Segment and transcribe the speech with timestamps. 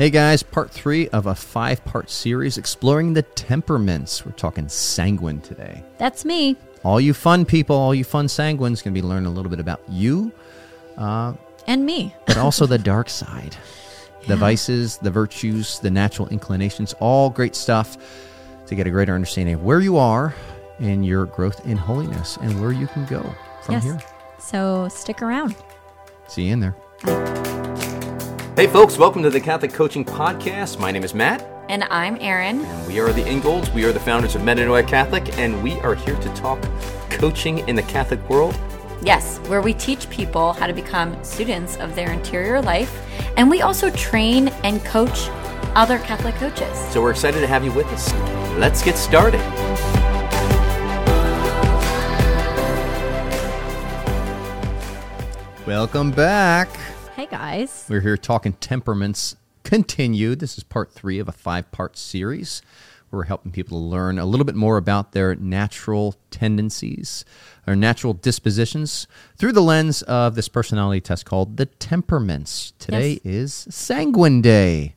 [0.00, 4.24] Hey guys, part three of a five part series exploring the temperaments.
[4.24, 5.84] We're talking sanguine today.
[5.98, 6.56] That's me.
[6.84, 9.60] All you fun people, all you fun sanguines, going to be learning a little bit
[9.60, 10.32] about you,
[10.96, 11.34] uh,
[11.66, 12.14] And me.
[12.26, 13.54] but also the dark side.
[14.26, 17.98] The vices, the virtues, the natural inclinations, all great stuff
[18.68, 20.34] to get a greater understanding of where you are
[20.78, 23.20] in your growth in holiness and where you can go
[23.64, 23.84] from yes.
[23.84, 24.00] here.
[24.38, 25.56] So stick around.
[26.26, 27.59] See you in there.
[28.56, 30.80] Hey, folks, welcome to the Catholic Coaching Podcast.
[30.80, 31.48] My name is Matt.
[31.68, 32.64] And I'm Erin.
[32.64, 33.70] And we are the Ingolds.
[33.70, 36.60] We are the founders of Metanoia Catholic, and we are here to talk
[37.10, 38.58] coaching in the Catholic world.
[39.02, 42.92] Yes, where we teach people how to become students of their interior life.
[43.36, 45.28] And we also train and coach
[45.76, 46.76] other Catholic coaches.
[46.90, 48.12] So we're excited to have you with us.
[48.58, 49.40] Let's get started.
[55.66, 56.68] Welcome back.
[57.20, 57.84] Hey guys.
[57.86, 60.38] We're here talking temperaments continued.
[60.40, 62.62] This is part three of a five part series.
[63.10, 67.26] We're helping people to learn a little bit more about their natural tendencies,
[67.66, 72.72] or natural dispositions, through the lens of this personality test called the temperaments.
[72.78, 73.66] Today Yes.
[73.66, 74.94] is Sanguine Day.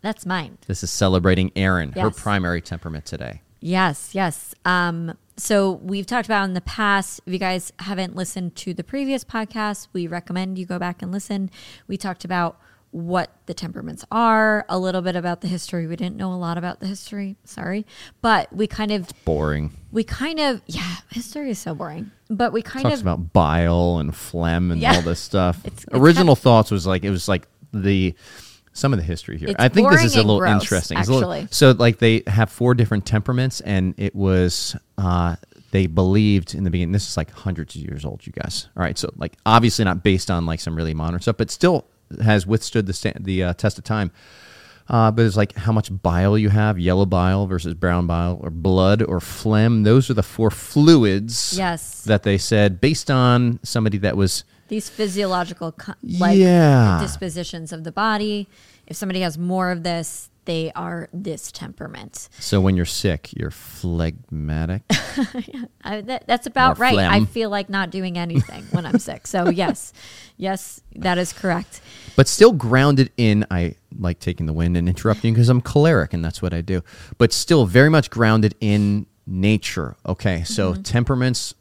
[0.00, 0.56] That's mine.
[0.66, 3.42] This is celebrating Erin, her primary temperament today.
[3.60, 4.54] Yes, yes.
[4.64, 7.20] Um, so we've talked about in the past.
[7.26, 11.10] If you guys haven't listened to the previous podcast, we recommend you go back and
[11.12, 11.50] listen.
[11.86, 12.58] We talked about
[12.92, 15.86] what the temperaments are, a little bit about the history.
[15.86, 17.86] We didn't know a lot about the history, sorry,
[18.20, 19.72] but we kind of, it's Boring.
[19.92, 22.10] we kind of, yeah, history is so boring.
[22.28, 24.96] But we kind Talks of, about bile and phlegm and Yeah.
[24.96, 25.58] all this stuff.
[25.64, 28.12] It's- it's Original thoughts was like it was like the
[28.72, 29.48] some of the history here.
[29.48, 30.98] It's I think this is a little gross, interesting.
[30.98, 31.48] It's a little- actually.
[31.52, 35.36] so like they have four different temperaments, and it was uh,
[35.72, 36.92] they believed in the beginning.
[36.92, 38.68] This is like hundreds of years old, you guys.
[38.76, 41.86] All right, so like obviously not based on like some really modern stuff, but still
[42.22, 44.10] has withstood the sta- the uh, test of time.
[44.88, 48.50] Uh, but it's like how much bile you have, yellow bile versus brown bile, or
[48.50, 49.84] blood or phlegm.
[49.84, 52.02] Those are the four fluids Yes.
[52.04, 56.98] that they said based on somebody that was these physiological like Yeah.
[57.02, 58.48] dispositions of the body.
[58.86, 62.28] If somebody has more of this, they are this temperament.
[62.38, 64.82] so when you're sick, you're phlegmatic.
[65.84, 66.98] I, that, that's about More right.
[66.98, 69.26] I feel like not doing anything when I'm sick.
[69.26, 69.92] So yes,
[70.38, 71.80] yes, that is correct.
[72.16, 76.24] but still grounded in I like taking the wind and interrupting because I'm choleric and
[76.24, 76.82] that's what I do.
[77.18, 79.96] But still very much grounded in nature.
[80.06, 80.82] Okay, so Mm-hmm.
[80.82, 81.54] temperaments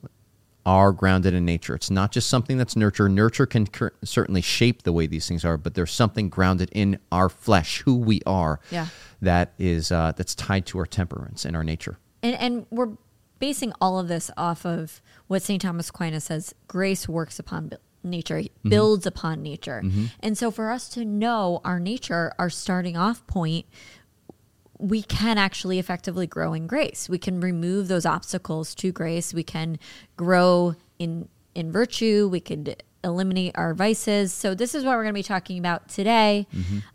[0.70, 1.74] are grounded in nature.
[1.74, 3.10] It's not just something that's nurture.
[3.10, 7.00] Nurture can cur- certainly shape the way these things are, but there's something grounded in
[7.12, 8.60] our flesh, who we are.
[8.70, 8.86] Yeah.
[9.20, 11.98] That is uh, that's tied to our temperaments and our nature.
[12.22, 12.92] And and we're
[13.40, 15.60] basing all of this off of what St.
[15.60, 17.72] Thomas Aquinas says: grace works upon
[18.04, 19.84] nature, builds upon nature.
[20.20, 23.66] And so, for us to know our nature, our starting off point,
[24.80, 27.08] we can actually effectively grow in grace.
[27.10, 29.34] We can remove those obstacles to grace.
[29.34, 29.78] We can
[30.18, 32.30] grow in in virtue.
[32.32, 34.34] We could eliminate our vices.
[34.34, 36.48] So this is what we're going to be talking about today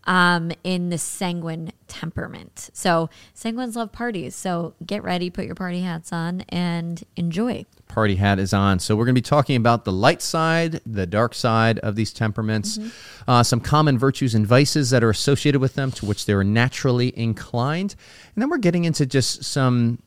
[0.05, 2.71] um, in the sanguine temperament.
[2.73, 4.35] So sanguines love parties.
[4.35, 7.65] So get ready, put your party hats on, and enjoy.
[7.95, 8.81] Party hat is on.
[8.81, 12.13] So we're going to be talking about the light side, the dark side of these
[12.13, 12.79] temperaments,
[13.29, 16.45] uh, some common virtues and vices that are associated with them, to which they are
[16.45, 17.95] naturally inclined,
[18.35, 20.01] and then we're getting into just some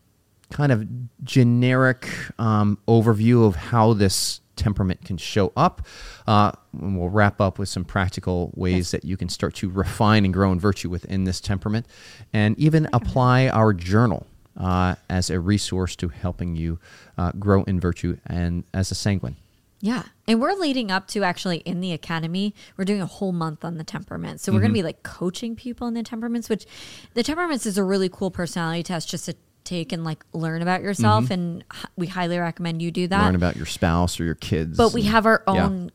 [0.51, 0.85] kind of
[1.23, 2.09] generic
[2.39, 5.85] um, overview of how this temperament can show up.
[6.25, 10.25] Uh, and we'll wrap up with some practical ways that you can start to refine
[10.25, 11.85] and grow in virtue within this temperament,
[12.33, 14.25] and even apply our journal
[14.57, 16.79] uh, as a resource to helping you
[17.17, 19.35] uh, grow in virtue and as a sanguine.
[19.79, 20.03] Yeah.
[20.27, 23.77] And we're leading up to actually in the academy, we're doing a whole month on
[23.77, 24.43] the temperaments.
[24.43, 26.65] So we're going to be like coaching people in the temperaments, which
[27.13, 30.81] the temperaments is a really cool personality test just to take and like learn about
[30.81, 31.29] yourself.
[31.29, 31.63] And
[31.95, 33.23] we highly recommend you do that.
[33.23, 34.77] Learn about your spouse or your kids.
[34.77, 35.65] but we and- have our yeah.
[35.65, 35.91] own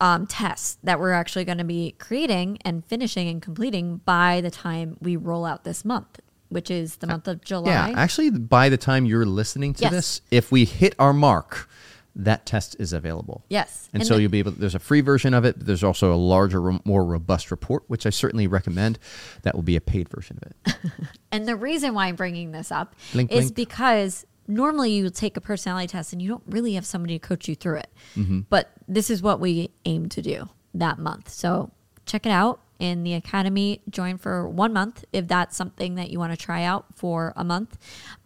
[0.00, 4.50] um, tests that we're actually going to be creating and finishing and completing by the
[4.50, 7.70] time we roll out this month, which is the month of July.
[7.90, 9.92] Yeah, actually, by the time you're listening to Yes.
[9.92, 11.68] this, if we hit our mark,
[12.18, 13.44] that test is available.
[13.50, 13.88] Yes.
[13.92, 14.52] And, And so the- you'll be able.
[14.52, 15.58] There's a free version of it.
[15.58, 18.98] But there's also a larger, more robust report, which I certainly recommend.
[19.42, 20.92] That will be a paid version of it.
[21.32, 23.54] And the reason why I'm bringing this up Blink, is blink.
[23.56, 27.48] because normally you take a personality test and you don't really have somebody to coach
[27.48, 27.90] you through it.
[28.16, 28.40] Mm-hmm.
[28.48, 31.28] But this is what we aim to do that month.
[31.28, 31.70] So
[32.06, 33.80] check it out in the academy.
[33.88, 37.44] Join for one month if that's something that you want to try out for a
[37.44, 37.78] month.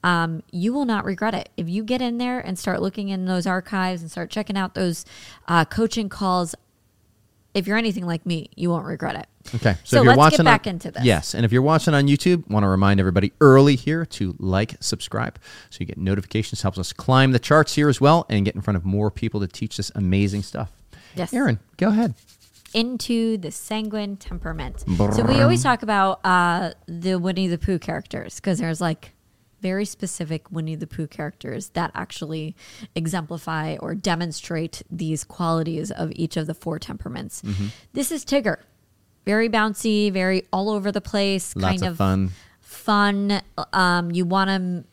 [0.03, 1.51] Um, you will not regret it.
[1.57, 4.75] If you get in there and start looking in those archives and start checking out
[4.75, 5.05] those
[5.49, 6.55] uh, coaching calls,
[7.55, 9.27] if you're anything like me, you won't regret it.
[9.55, 11.03] Okay, So if you're let's get watching back on, into this.
[11.03, 14.77] Yes, and if you're watching on YouTube, want to remind everybody early here to like,
[14.81, 15.39] subscribe,
[15.71, 16.63] so you get notifications.
[16.63, 19.41] Helps us climb the charts here as well, and get in front of more people
[19.41, 20.71] to teach this amazing stuff.
[21.17, 21.33] Yes.
[21.33, 22.15] Erin, go ahead.
[22.75, 24.85] Into the sanguine temperament.
[25.13, 29.13] So we always talk about uh, the Winnie the Pooh characters because there's like
[29.61, 32.57] very specific Winnie the Pooh characters that actually
[32.95, 37.43] exemplify or demonstrate these qualities of each of the four temperaments.
[37.43, 37.67] Mm-hmm.
[37.93, 38.57] This is Tigger.
[39.27, 42.31] Very bouncy, very all over the place, Lots kind of of fun.
[42.61, 43.43] fun.
[43.75, 44.85] Um, you want him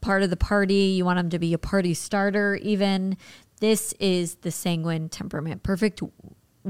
[0.00, 0.94] part of the party.
[0.96, 3.16] You want him to be a party starter, even.
[3.60, 5.62] This is the sanguine temperament.
[5.62, 6.02] Perfect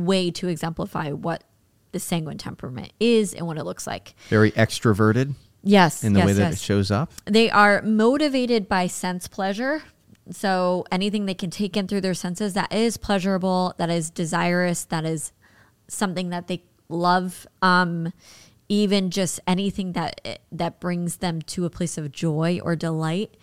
[0.05, 1.45] way to exemplify what
[1.93, 4.15] the sanguine temperament is and what it looks like.
[4.29, 6.05] Very extroverted Yes.
[6.05, 6.55] in the yes, way that yes.
[6.55, 7.12] it shows up.
[7.25, 9.83] They are motivated by sense pleasure.
[10.31, 14.85] So anything they can take in through their senses that is pleasurable, that is desirous,
[14.85, 15.33] that is
[15.89, 17.47] something that they love.
[17.62, 18.12] Um,
[18.69, 23.35] even just anything that that brings them to a place of joy or delight.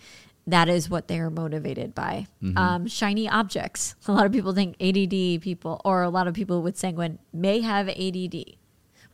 [0.48, 2.28] That is what they are motivated by.
[2.56, 3.96] Um, shiny objects.
[4.06, 7.60] A lot of people think ADD people, or a lot of people with sanguine may
[7.62, 8.56] have ADD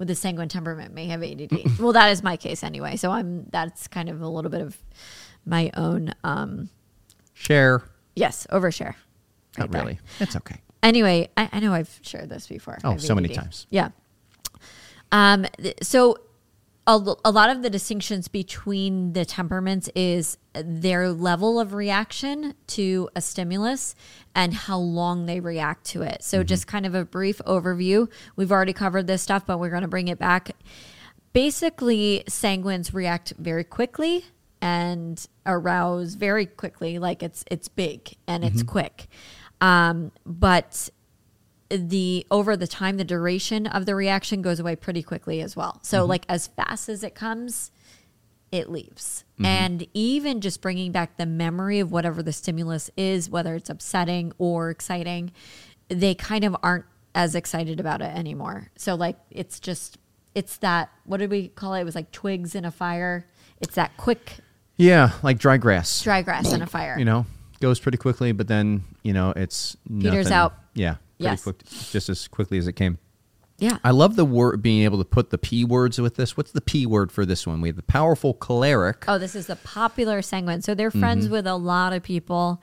[0.03, 1.53] with a sanguine temperament may have ADD.
[1.79, 2.97] well, that is my case anyway.
[2.97, 4.77] So I'm that's kind of a little bit of
[5.47, 6.71] my own um
[7.35, 7.83] Share.
[8.17, 8.95] yes, overshare.
[9.57, 9.83] Not right there.
[9.83, 10.01] really.
[10.21, 10.57] It's okay.
[10.83, 12.79] Anyway, I, I know I've shared this before.
[12.83, 13.67] Oh, so many times.
[13.71, 13.91] Yeah.
[15.13, 16.17] Um th- so
[16.87, 23.09] a, a lot of the distinctions between the temperaments is their level of reaction to
[23.15, 23.95] a stimulus
[24.35, 26.25] and how long they react to it.
[26.25, 28.11] So, just kind of a brief overview.
[28.35, 30.51] We've already covered this stuff, but we're going to bring it back.
[31.33, 34.25] Basically, sanguines react very quickly
[34.61, 39.07] and arouse very quickly, like it's it's big and it's quick.
[39.61, 40.91] Um, but
[41.73, 45.81] the over the time the duration of the reaction goes away pretty quickly as well.
[45.83, 46.11] So mm-hmm.
[46.11, 47.71] like as fast as it comes
[48.51, 49.25] it leaves.
[49.35, 49.47] Mm-hmm.
[49.47, 54.33] And even just bringing back the memory of whatever the stimulus is whether it's upsetting
[54.39, 55.33] or exciting
[55.89, 56.85] they kind of aren't
[57.15, 58.71] as excited about it anymore.
[58.77, 59.99] So like it's just
[60.35, 61.81] it's that what did we call it?
[61.81, 63.27] It was like twigs in a fire.
[63.61, 64.39] It's that quick
[64.77, 66.03] Yeah, like dry grass.
[66.03, 66.97] dry grass in a fire.
[66.99, 67.27] You know,
[67.61, 70.55] goes pretty quickly, but then you know it's Peters nothing- out.
[70.75, 71.43] Yeah, Yes.
[71.43, 72.99] quick, just as quickly as it came.
[73.59, 76.37] yeah I love the word being able to put the p words with this.
[76.37, 77.61] What's the p word for this one?
[77.61, 79.05] We have the powerful choleric.
[79.09, 80.63] Oh, this is the popular sanguine.
[80.63, 82.63] So they're friends with a lot of people.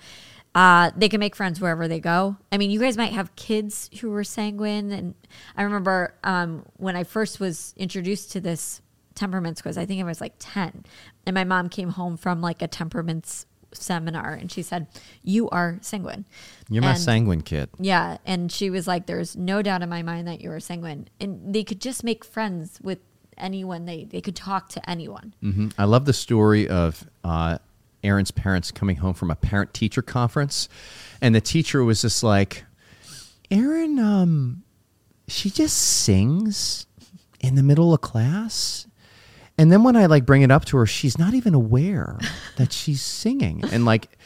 [0.56, 2.36] Uh, they can make friends wherever they go.
[2.52, 5.14] I mean, you guys might have kids who were sanguine, and
[5.56, 8.82] I remember um, when I first was introduced to this
[9.14, 9.78] temperaments quiz.
[9.78, 10.86] I think I was like ten,
[11.28, 14.88] and my mom came home from like a temperaments seminar, and she said,
[15.24, 16.26] "You are sanguine."
[16.70, 17.70] You're my sanguine kid.
[17.80, 21.08] Yeah, and she was like, "There's no doubt in my mind that you are sanguine,"
[21.20, 23.00] and they could just make friends with
[23.38, 23.86] anyone.
[23.86, 25.34] They they could talk to anyone.
[25.42, 27.58] hmm I love the story of uh,
[28.04, 30.70] Erin's parents coming home from a parent teacher conference,
[31.22, 32.66] and the teacher was just like,
[33.52, 34.64] "Erin, um,
[35.28, 36.86] she just sings
[37.40, 38.86] in the middle of class."
[39.60, 42.18] And then when I like bring it up to her, she's not even aware
[42.56, 43.62] that she's singing.
[43.74, 44.18] And like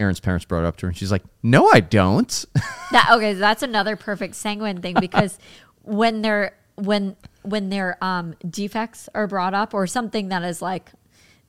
[0.00, 2.44] Erin's parents brought it up to her, and she's like, "No, I don't."
[2.90, 5.38] That okay, that's another perfect sanguine thing because
[5.82, 10.90] when they're when when their um defects are brought up or something that is like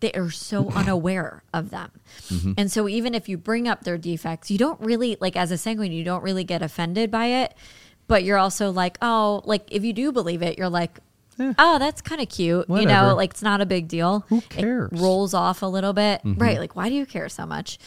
[0.01, 1.91] they are so unaware of them.
[2.57, 5.57] And so even if you bring up their defects, you don't really like as a
[5.57, 7.53] sanguine, you don't really get offended by it,
[8.07, 10.99] but you're also like, "Oh, like if you do believe it, you're like
[11.37, 12.65] Oh, that's kind of cute.
[12.69, 14.25] You know, like it's not a big deal.
[14.29, 14.89] Who cares?
[14.91, 15.03] Mm-hmm.
[15.03, 16.21] rolls off a little bit.
[16.23, 16.59] Right.
[16.59, 17.77] Like, why do you care so much?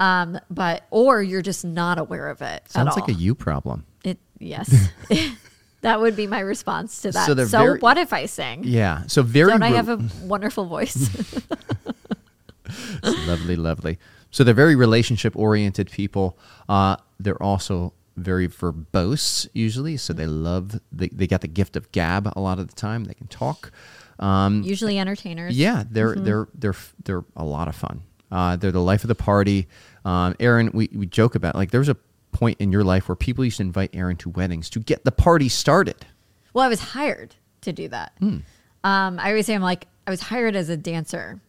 [0.00, 2.68] Um, but, or you're just not aware of it.
[2.70, 3.84] Sounds like a you problem.
[4.04, 4.88] It yes,
[5.82, 7.26] that would be my response to that.
[7.26, 8.62] So So, very- what if I sing?
[8.64, 9.02] Yeah.
[9.06, 9.50] So very.
[9.52, 11.08] Don't I re- have a wonderful voice?
[13.26, 13.98] lovely, lovely.
[14.30, 16.36] So they're very relationship oriented people.
[16.68, 19.96] Uh, they're also very verbose usually.
[19.96, 23.04] So they love, they, they got the gift of gab a lot of the time.
[23.04, 23.70] They can talk.
[24.18, 25.56] Um, Usually entertainers.
[25.56, 26.24] yeah, they're Mm-hmm.
[26.24, 28.02] they're they're they're a lot of fun.
[28.32, 29.68] Uh, they're the life of the party.
[30.04, 31.96] Um, Erin, we, we joke about like there was a
[32.32, 35.12] point in your life where people used to invite Erin to weddings to get the
[35.12, 36.06] party started.
[36.54, 38.12] Well, I was hired to do that.
[38.18, 38.38] Hmm.
[38.84, 41.40] Um, I always say I'm like I was hired as a dancer,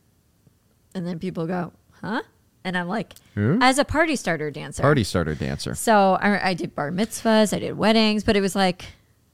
[0.94, 1.72] and then people go,
[2.02, 2.22] "Huh?"
[2.68, 3.60] And I'm like, Who?
[3.62, 4.82] as a party starter dancer.
[4.82, 5.74] Party starter dancer.
[5.74, 8.84] So I, I did bar mitzvahs, I did weddings, but it was like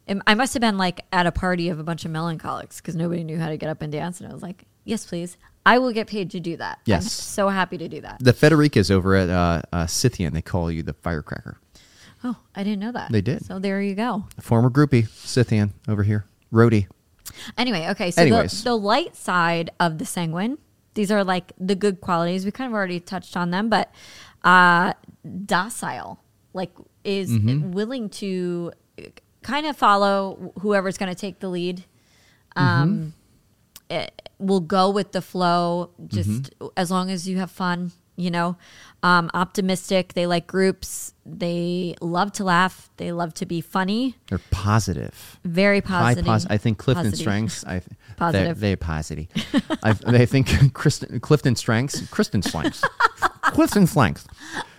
[0.05, 2.95] it- I must have been like at a party of a bunch of melancholics because
[2.95, 5.35] nobody knew how to get up and dance, and I was like, "Yes, please,
[5.65, 7.11] I will get paid to do that." I'm Yes.
[7.11, 8.17] so happy to do that.
[8.19, 11.57] The Fedorykas over at uh, uh, Scythian, they call you the firecracker.
[12.23, 13.11] Oh, I didn't know that.
[13.11, 13.45] They did.
[13.45, 14.25] So there you go.
[14.39, 16.25] Former groupie, Scythian over here.
[16.53, 16.85] Rhodey.
[17.57, 18.11] Anyway, okay.
[18.11, 20.57] So the, the light side of the sanguine,
[20.93, 22.45] these are like the good qualities.
[22.45, 23.91] We kind of already touched on them, but
[24.43, 24.93] uh,
[25.45, 26.19] docile,
[26.53, 26.71] like
[27.03, 27.71] is Mm-hmm.
[27.71, 28.71] willing to
[29.41, 31.83] kind of follow whoever's going to take the lead.
[32.55, 33.13] Um,
[33.89, 37.91] it will go with the flow, just as long as you have fun.
[38.15, 38.57] You know,
[39.03, 40.13] um, optimistic.
[40.13, 41.13] They like groups.
[41.25, 42.89] They love to laugh.
[42.97, 44.15] They love to be funny.
[44.29, 45.39] They're positive.
[45.43, 46.25] Very positive.
[46.25, 47.19] pos- I think Clifton Positive.
[47.19, 47.65] Strengths.
[47.65, 47.81] I
[48.17, 48.59] Positive.
[48.59, 49.27] They're, they're positive.
[49.83, 52.07] I, I think Kristen, Clifton Strengths.
[52.09, 52.83] Kristen Strengths.
[53.41, 54.25] Clifton Strengths.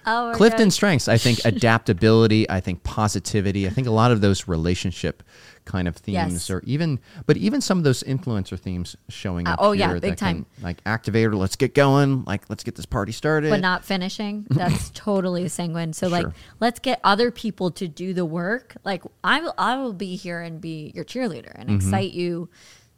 [0.14, 0.70] Oh, Clifton.
[0.70, 1.08] Strengths.
[1.08, 2.49] I think adaptability.
[2.50, 3.66] I think positivity.
[3.66, 5.23] I think a lot of those relationship
[5.64, 6.50] kind of themes, Yes.
[6.50, 9.58] or even, but even some of those influencer themes showing Uh, up.
[9.62, 10.46] oh, yeah, big that can, time.
[10.62, 11.34] like activator.
[11.34, 12.23] Let's get going.
[12.26, 13.49] Like let's get this party started.
[13.50, 14.46] but not finishing.
[14.50, 15.94] That's totally sanguine.
[15.94, 16.26] So like,
[16.61, 18.76] let's get other people to do the work.
[18.84, 21.76] Like I will, I will be here and be your cheerleader and Mm-hmm.
[21.76, 22.50] excite you,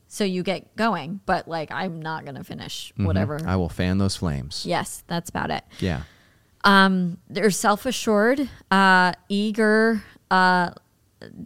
[0.08, 1.20] so you get going.
[1.24, 3.40] But like, I'm not gonna finish whatever.
[3.46, 4.64] I will fan those flames.
[4.66, 5.62] yes, that's about it.
[5.78, 6.02] Yeah.
[6.66, 10.02] Um, they're self assured, uh, eager.
[10.30, 10.70] Uh,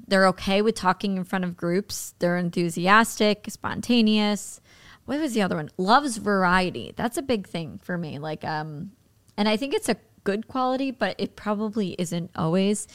[0.08, 2.14] they're okay with talking in front of groups.
[2.18, 4.60] They're enthusiastic, spontaneous.
[5.04, 5.70] What was the other one?
[5.76, 6.92] Loves variety.
[6.96, 8.18] That's a big thing for me.
[8.18, 8.92] Like, um,
[9.36, 12.88] and I think it's a good quality, but it probably isn't always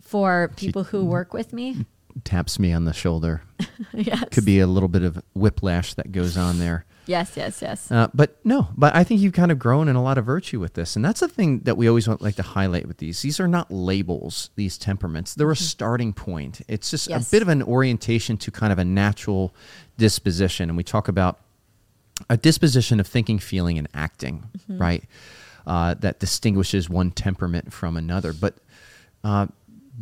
[0.00, 1.84] for people who work with me.
[2.24, 3.42] Taps me on the shoulder.
[3.92, 4.24] yes.
[4.30, 6.86] Could be a little bit of whiplash that goes on there.
[7.06, 7.90] Yes, yes, yes.
[7.90, 10.60] Uh, but no, but I think you've kind of grown in a lot of virtue
[10.60, 13.22] with this, and that's the thing that we always want like to highlight with these.
[13.22, 15.34] These are not labels; these temperaments.
[15.34, 16.60] They're a starting point.
[16.68, 17.26] It's just Yes.
[17.28, 19.54] a bit of an orientation to kind of a natural
[19.98, 21.40] disposition, and we talk about
[22.28, 25.04] a disposition of thinking, feeling, and acting, right?
[25.66, 28.56] Uh, that distinguishes one temperament from another, but
[29.24, 29.46] uh,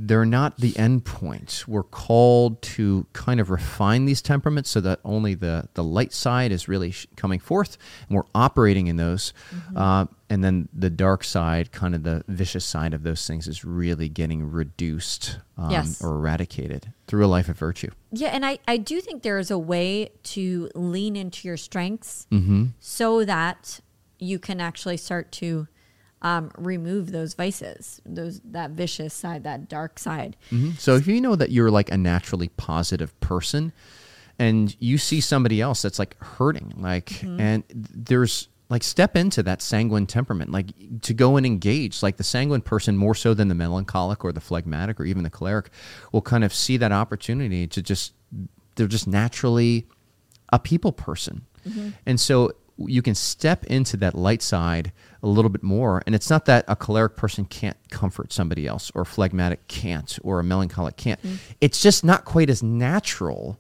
[0.01, 1.65] they're not the end point.
[1.67, 6.53] We're called to kind of refine these temperaments so that only the, the light side
[6.53, 7.77] is really sh- coming forth,
[8.09, 9.33] and we're operating in those.
[9.75, 13.65] Uh, and then the dark side, kind of the vicious side of those things, is
[13.65, 16.01] really getting reduced um, Yes.
[16.01, 17.91] or eradicated through a life of virtue.
[18.13, 22.27] Yeah, and I, I do think there is a way to lean into your strengths
[22.31, 22.67] Mm-hmm.
[22.79, 23.81] so that
[24.21, 25.67] you can actually start to
[26.23, 30.37] um, remove those vices, those that vicious side, that dark side.
[30.51, 30.79] Mhm.
[30.79, 33.73] So if you know that you're like a naturally positive person
[34.39, 39.63] and you see somebody else that's like hurting, like, and there's like step into that
[39.63, 40.67] sanguine temperament, like
[41.03, 44.41] to go and engage, like the sanguine person more so than the melancholic or the
[44.41, 45.71] phlegmatic or even the choleric
[46.13, 48.13] will kind of see that opportunity to just,
[48.75, 49.87] they're just naturally
[50.53, 51.43] a people person.
[52.07, 52.53] And so
[52.87, 54.93] you can step into that light side
[55.23, 56.03] a little bit more.
[56.07, 60.17] And it's not that a choleric person can't comfort somebody else or a phlegmatic can't
[60.23, 61.19] or a melancholic can't.
[61.61, 63.59] It's just not quite as natural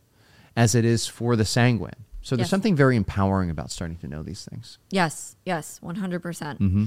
[0.56, 2.04] as it is for the sanguine.
[2.22, 2.50] So there's Yes.
[2.50, 4.78] something very empowering about starting to know these things.
[4.90, 6.20] Yes, yes, 100%.
[6.22, 6.84] percent Mm-hmm.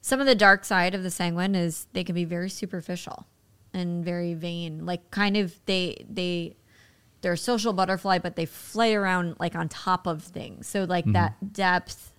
[0.00, 3.26] Some of the dark side of the sanguine is they can be very superficial
[3.72, 4.84] and very vain.
[4.84, 6.56] Like kind of they they
[7.22, 10.66] they're a social butterfly, but they fly around like on top of things.
[10.68, 11.12] So like Mm-hmm.
[11.14, 12.12] that depth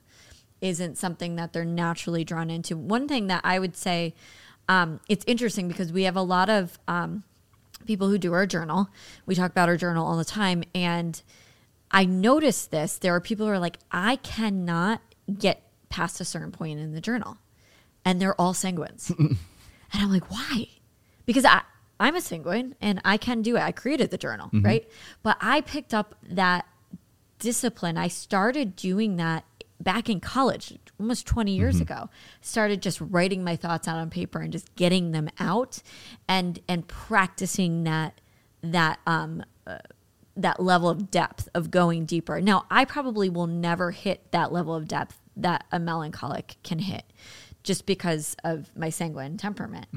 [0.61, 2.75] isn't something that they're naturally drawn into.
[2.77, 4.15] One thing that I would say,
[4.69, 7.23] um, it's interesting because we have a lot of um,
[7.85, 8.87] people who do our journal.
[9.25, 11.21] We talk about our journal all the time, and
[11.91, 12.97] I noticed this.
[12.97, 15.01] There are people who are like, I cannot
[15.37, 17.37] get past a certain point in the journal,
[18.05, 19.37] and they're all sanguines, and
[19.93, 20.67] I'm like, why?
[21.25, 21.61] Because I.
[22.03, 23.61] I'm a sanguine and I can do it.
[23.61, 24.85] I created the journal, right?
[25.23, 26.65] But I picked up that
[27.39, 27.97] discipline.
[27.97, 29.45] I started doing that
[29.79, 32.09] back in college, almost 20 years ago.
[32.41, 35.81] Started just writing my thoughts out on paper and just getting them out
[36.27, 38.19] and and practicing that
[38.61, 39.77] that um uh,
[40.35, 42.41] that level of depth of going deeper.
[42.41, 47.03] Now, I probably will never hit that level of depth that a melancholic can hit
[47.63, 49.87] just because of my sanguine temperament.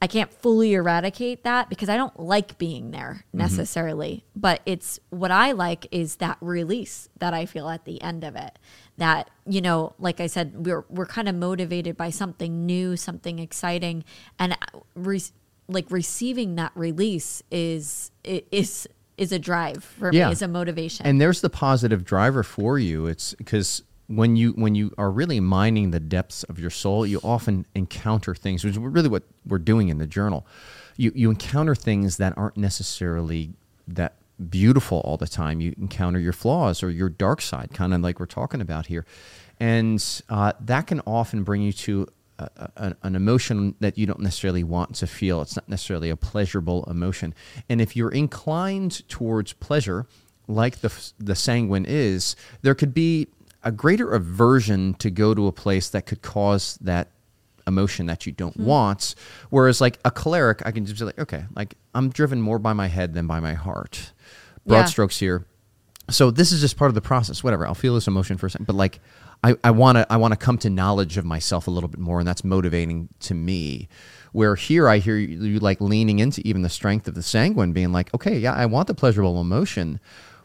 [0.00, 3.38] I can't fully eradicate that because I don't like being there mm-hmm.
[3.38, 4.24] necessarily.
[4.36, 8.36] But it's what I like is that release that I feel at the end of
[8.36, 8.58] it.
[8.96, 13.38] That, you know, like I said, we're we're kind of motivated by something new, something
[13.38, 14.04] exciting.
[14.38, 14.56] And
[14.94, 15.20] re-
[15.68, 18.86] like receiving that release is is
[19.16, 20.26] is a drive for Yeah.
[20.26, 21.04] me, is a motivation.
[21.04, 23.06] And there's the positive driver for you.
[23.06, 27.20] It's because when you when you are really mining the depths of your soul, you
[27.22, 30.46] often encounter things, which is really what we're doing in the journal.
[30.96, 33.52] You you encounter things that aren't necessarily
[33.86, 34.14] that
[34.50, 35.60] beautiful all the time.
[35.60, 39.04] You encounter your flaws or your dark side, kind of like we're talking about here,
[39.60, 42.06] and uh, that can often bring you to
[42.38, 45.42] a, a, an emotion that you don't necessarily want to feel.
[45.42, 47.34] It's not necessarily a pleasurable emotion.
[47.68, 50.06] And if you're inclined towards pleasure,
[50.46, 53.28] like the the sanguine is, there could be
[53.62, 57.08] a greater aversion to go to a place that could cause that
[57.66, 58.66] emotion that you don't mm-hmm.
[58.66, 59.14] want.
[59.50, 62.72] Whereas like a choleric, I can just be like, okay, like I'm driven more by
[62.72, 64.12] my head than by my heart.
[64.66, 64.84] Broad yeah.
[64.86, 65.46] strokes here.
[66.10, 67.44] So this is just part of the process.
[67.44, 69.00] Whatever, I'll feel this emotion for a second, but like
[69.44, 72.18] I want to I want to come to knowledge of myself a little bit more,
[72.18, 73.88] and that's motivating to me.
[74.32, 77.72] Where here I hear you, you like leaning into even the strength of the sanguine,
[77.72, 80.00] being like, okay, yeah, I want the pleasurable emotion,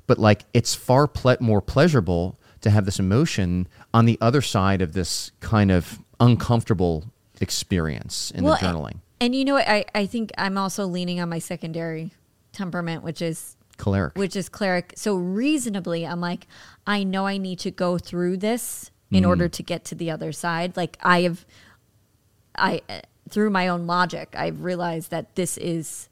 [0.05, 4.81] but like it's far ple- more pleasurable to have this emotion on the other side
[4.81, 7.05] of this kind of uncomfortable
[7.39, 8.91] experience in well, the journaling.
[8.91, 9.67] And, and you know what?
[9.67, 12.11] I, I think I'm also leaning on my secondary
[12.51, 14.17] temperament, which is choleric.
[14.17, 14.93] Which is choleric.
[14.95, 16.47] So reasonably, I'm like,
[16.87, 19.27] I know I need to go through this in mm.
[19.27, 20.75] order to get to the other side.
[20.77, 21.45] Like I have,
[22.57, 22.81] I
[23.29, 26.09] through my own logic, I've realized that this is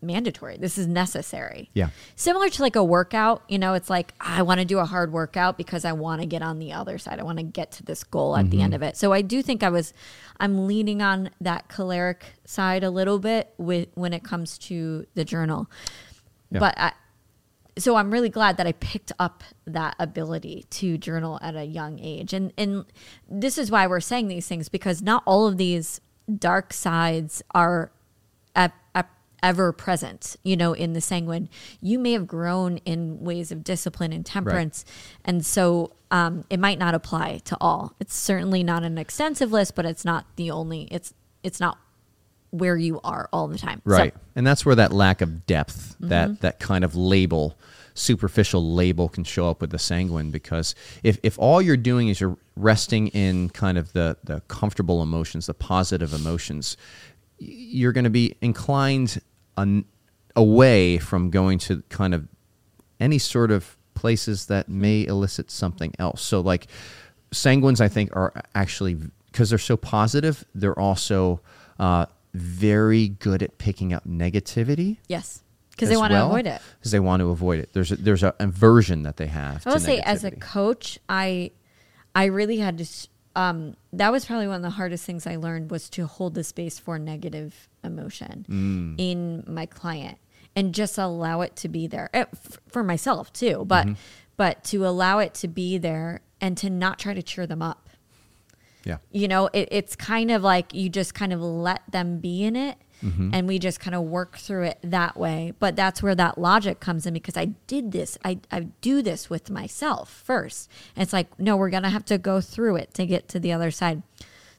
[0.00, 0.56] mandatory.
[0.56, 1.70] This is necessary.
[1.74, 1.90] Yeah.
[2.16, 5.12] Similar to like a workout, you know, it's like I want to do a hard
[5.12, 7.20] workout because I want to get on the other side.
[7.20, 8.50] I want to get to this goal at mm-hmm.
[8.50, 8.96] the end of it.
[8.96, 9.92] So I do think I was
[10.40, 15.24] I'm leaning on that choleric side a little bit with when it comes to the
[15.24, 15.70] journal.
[16.50, 16.60] Yeah.
[16.60, 16.92] But I,
[17.76, 21.98] so I'm really glad that I picked up that ability to journal at a young
[22.00, 22.32] age.
[22.32, 22.86] And and
[23.28, 26.00] this is why we're saying these things because not all of these
[26.38, 27.90] dark sides are
[28.54, 28.74] at
[29.42, 31.48] ever present, you know, in the sanguine.
[31.80, 34.84] You may have grown in ways of discipline and temperance.
[34.86, 35.16] Right.
[35.24, 37.94] And so um, it might not apply to all.
[38.00, 41.78] It's certainly not an extensive list, but it's not the only, it's, it's not
[42.50, 43.82] where you are all the time.
[43.84, 44.14] Right.
[44.14, 46.08] So, and that's where that lack of depth, mm-hmm.
[46.08, 47.58] that, that kind of label,
[47.94, 52.20] superficial label can show up with the sanguine because if, if all you're doing is
[52.20, 56.76] you're resting in kind of the, the comfortable emotions, the positive emotions,
[57.38, 59.20] you're going to be inclined
[59.56, 59.84] an,
[60.36, 62.28] away from going to kind of
[63.00, 66.22] any sort of places that may elicit something else.
[66.22, 66.66] So, like
[67.32, 68.96] sanguines, I think are actually
[69.30, 71.40] because they're so positive, they're also
[71.78, 74.98] uh, very good at picking up negativity.
[75.08, 75.42] Yes.
[75.70, 76.60] Because they want well, to avoid it.
[76.80, 77.70] Because they want to avoid it.
[77.72, 79.64] There's a, there's an aversion that they have.
[79.64, 81.52] I will say, as a coach, I
[82.16, 85.70] I really had to um, that was probably one of the hardest things I learned
[85.70, 88.96] was to hold the space for negative emotion mm.
[88.98, 90.18] in my client
[90.56, 92.24] and just allow it to be there eh,
[92.66, 93.94] for myself too, but mm-hmm.
[94.36, 97.88] but to allow it to be there and to not try to cheer them up.
[98.82, 102.42] Yeah, you know, it, it's kind of like you just kind of let them be
[102.42, 103.30] in it Mm-hmm.
[103.32, 105.52] and we just kind of work through it that way.
[105.60, 108.18] But that's where that logic comes in because I did this.
[108.24, 110.68] I, I do this with myself first.
[110.96, 113.38] And it's like, no, we're going to have to go through it to get to
[113.38, 114.02] the other side.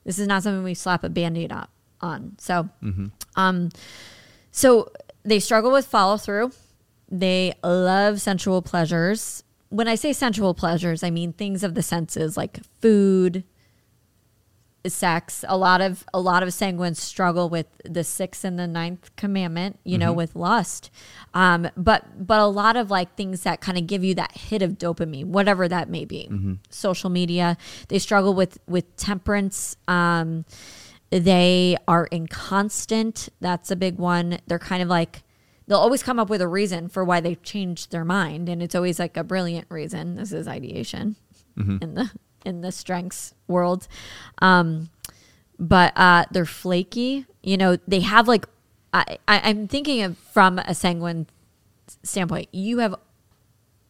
[0.06, 1.54] This is not something we slap a band aid
[2.02, 2.36] on.
[2.38, 3.08] So, mm-hmm.
[3.36, 3.70] um,
[4.52, 4.90] so
[5.24, 6.52] they struggle with follow through.
[7.10, 9.44] They love sensual pleasures.
[9.70, 13.44] When I say sensual pleasures, I mean things of the senses like food,
[14.88, 19.14] sex a lot of a lot of sanguines struggle with the sixth and the ninth
[19.18, 20.18] commandment you know mm-hmm.
[20.18, 20.90] with lust
[21.34, 24.62] um, but but a lot of like things that kind of give you that hit
[24.62, 26.54] of dopamine whatever that may be mm-hmm.
[26.70, 27.58] social media
[27.90, 30.46] they struggle with with temperance um,
[31.10, 35.24] they are inconstant that's a big one they're kind of like
[35.68, 38.76] they'll always come up with a reason for why they've changed their mind and it's
[38.76, 41.18] always like a brilliant reason this is ideation
[41.58, 41.78] mm-hmm.
[41.82, 42.10] in the
[42.46, 43.88] in the strengths world.
[44.42, 44.90] Um,
[45.60, 47.26] but uh, they're flaky.
[47.44, 48.46] You know, they have like
[48.94, 51.28] I, I I'm thinking of from a sanguine
[52.04, 52.50] standpoint.
[52.52, 52.96] You have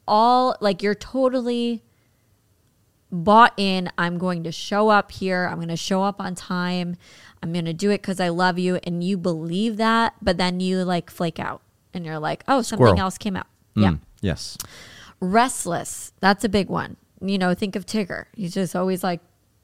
[0.08, 1.84] all like you're totally
[3.12, 3.90] bought in.
[3.98, 5.48] I'm going to show up here.
[5.50, 6.98] I'm going to show up on time.
[7.42, 10.16] I'm going to do it because I love you, and you believe that.
[10.22, 11.62] But then you like flake out,
[11.94, 13.00] and you're like, oh, something Squirrel.
[13.00, 13.48] else came out.
[13.76, 13.94] Mm, yeah.
[14.22, 14.58] Yes.
[15.22, 16.14] Restless.
[16.20, 18.26] That's a big one you know, think of Tigger.
[18.34, 19.22] He's just always like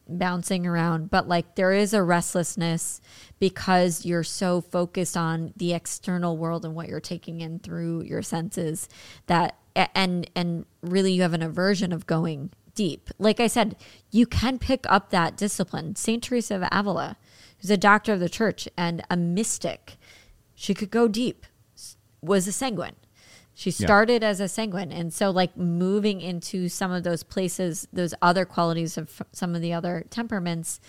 [0.08, 3.02] bouncing around, but like there is a restlessness
[3.40, 8.22] because you're so focused on the external world and what you're taking in through your
[8.22, 8.88] senses
[9.28, 13.10] that and and really you have an aversion of going deep.
[13.18, 13.76] Like I said,
[14.12, 15.96] you can pick up that discipline.
[15.96, 17.18] Saint Teresa of Avila,
[17.60, 19.98] who's a doctor of the church and a mystic,
[20.54, 21.46] she could go deep.
[22.22, 22.96] Was a sanguine.
[23.58, 24.28] She started yeah.
[24.30, 24.92] as a sanguine.
[24.92, 29.62] And so, like, moving into some of those places, those other qualities of some of
[29.62, 30.82] the other temperaments,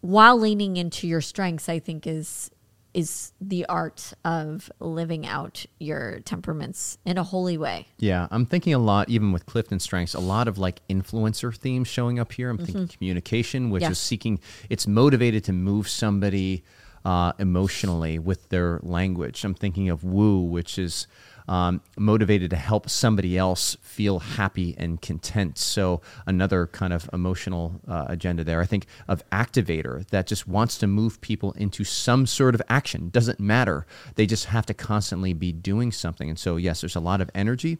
[0.00, 2.50] while leaning into your strengths, I think is
[2.94, 7.88] is the art of living out your temperaments in a holy way.
[7.98, 11.88] Yeah, I'm thinking a lot, even with Clifton Strengths, a lot of like influencer themes
[11.88, 12.48] showing up here.
[12.50, 13.90] I'm thinking communication, which Yeah.
[13.90, 14.38] is seeking,
[14.70, 16.62] it's motivated to move somebody
[17.04, 19.44] uh, emotionally with their language.
[19.44, 21.08] I'm thinking of Woo, which is
[21.48, 25.58] um, motivated to help somebody else feel happy and content.
[25.58, 28.60] So, another kind of emotional uh, agenda there.
[28.60, 33.10] I think of Activator that just wants to move people into some sort of action.
[33.10, 33.86] Doesn't matter.
[34.14, 36.28] They just have to constantly be doing something.
[36.28, 37.78] And so, yes, there's a lot of energy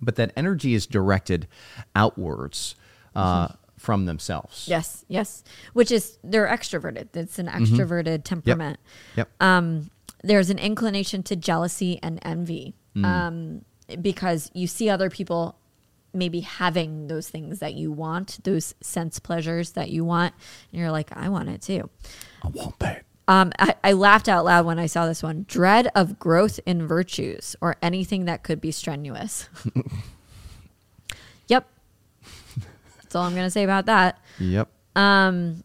[0.00, 1.48] but that energy is directed
[1.94, 2.74] outwards
[3.14, 3.48] uh,
[3.78, 4.66] from themselves.
[4.68, 5.42] Yes, yes.
[5.72, 7.14] Which is they're extroverted.
[7.14, 8.78] It's an extroverted temperament.
[9.16, 9.28] Yep.
[9.40, 9.90] Um,
[10.22, 13.64] there's an inclination to jealousy and envy um,
[14.00, 15.56] because you see other people
[16.12, 20.34] maybe having those things that you want, those sense pleasures that you want,
[20.72, 21.88] and you're like, I want it too.
[22.42, 23.04] I want that.
[23.28, 25.44] Um, I, I laughed out loud when I saw this one.
[25.46, 29.48] Dread of growth in virtues or anything that could be strenuous.
[31.46, 31.68] yep.
[32.96, 34.18] That's all I'm going to say about that.
[34.38, 34.68] Yep.
[34.96, 35.62] Um,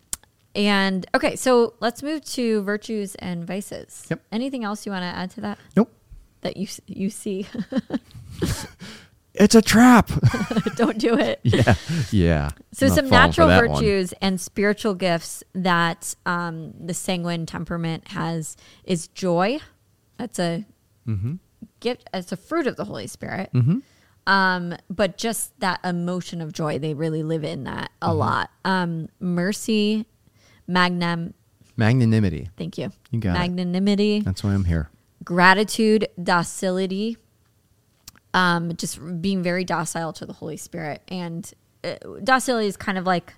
[0.56, 4.06] and okay, so let's move to virtues and vices.
[4.10, 4.22] Yep.
[4.32, 5.92] Anything else you want to add to that nope.
[6.42, 7.48] that you you see?
[9.36, 10.12] It's a trap.
[10.76, 11.39] Don't do it.
[11.44, 11.74] yeah.
[12.12, 12.52] Yeah.
[12.72, 13.80] So Not some natural that one.
[13.82, 19.60] virtues and spiritual gifts that um, the sanguine temperament has is joy.
[20.18, 20.66] That's a
[21.08, 21.34] Mm-hmm.
[21.82, 22.08] gift.
[22.13, 23.50] It's a fruit of the Holy Spirit.
[24.26, 28.18] Um, but just that emotion of joy, they really live in that a Mm-hmm.
[28.20, 28.52] lot.
[28.63, 30.06] Um, mercy,
[30.67, 31.34] magnam.
[31.78, 32.49] Magnanimity.
[32.58, 32.91] Thank you.
[33.12, 33.39] You got it.
[33.39, 34.21] Magnanimity.
[34.21, 34.89] That's why I'm here.
[35.23, 37.17] gratitude, docility,
[38.34, 41.02] um, just being very docile to the Holy Spirit.
[41.08, 41.52] And
[41.84, 43.34] uh, docility is kind of like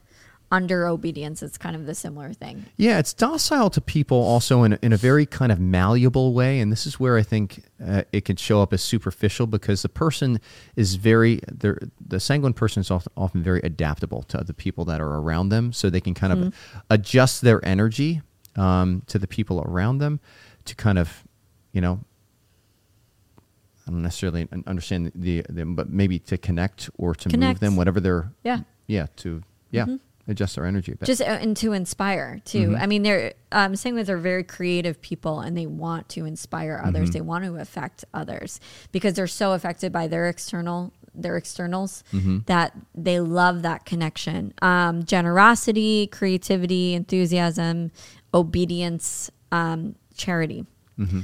[0.56, 1.44] under obedience.
[1.44, 2.66] It's kind of the similar thing.
[2.78, 6.60] Yeah, it's docile to people also in, in a very kind of malleable way.
[6.62, 9.90] And this is where I think uh, it can show up as superficial because the
[9.90, 10.40] person
[10.78, 15.16] is very, the sanguine person is often, often very adaptable to the people that are
[15.18, 15.74] around them.
[15.74, 16.56] So they can kind of
[16.90, 18.22] adjust their energy
[18.56, 20.22] um, to the people around them
[20.64, 21.24] to kind of,
[21.74, 22.00] you know,
[23.88, 28.00] I don't necessarily understand the them, but maybe to connect or to move them, whatever
[28.00, 28.62] they're, Yeah.
[28.88, 29.86] yeah, to, yeah,
[30.28, 31.06] adjust their energy a bit.
[31.06, 32.76] Just uh, and to inspire too.
[32.80, 37.12] I mean, they're um, sanguines are very creative people, and they want to inspire others.
[37.12, 38.60] They want to affect others
[38.92, 42.04] because they're so affected by their external their externals
[42.46, 44.54] that they love that connection.
[44.62, 47.92] Um, generosity, creativity, enthusiasm,
[48.34, 50.66] obedience, um, charity.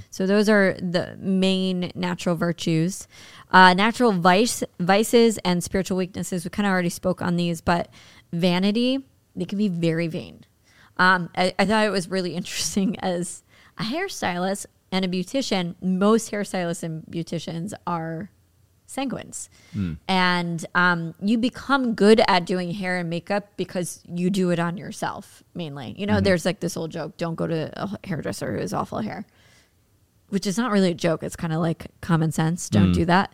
[0.09, 3.07] So those are the main natural virtues.
[3.51, 6.43] Uh, natural vice, vices and spiritual weaknesses.
[6.43, 7.87] We kind of already spoke on these, but
[8.31, 10.45] vanity, they can be very vain.
[10.97, 13.43] Um, I, I thought it was really interesting as
[13.77, 15.75] a hairstylist and a beautician.
[15.81, 18.29] Most hairstylists and beauticians are
[18.87, 19.47] sanguines.
[20.07, 24.75] And um, you become good at doing hair and makeup because you do it on
[24.77, 25.95] yourself mainly.
[25.97, 28.99] You know, there's like this old joke don't go to a hairdresser who has awful
[28.99, 29.25] hair,
[30.31, 31.23] which is not really a joke.
[31.23, 32.69] It's kind of like common sense.
[32.69, 33.31] Don't do that.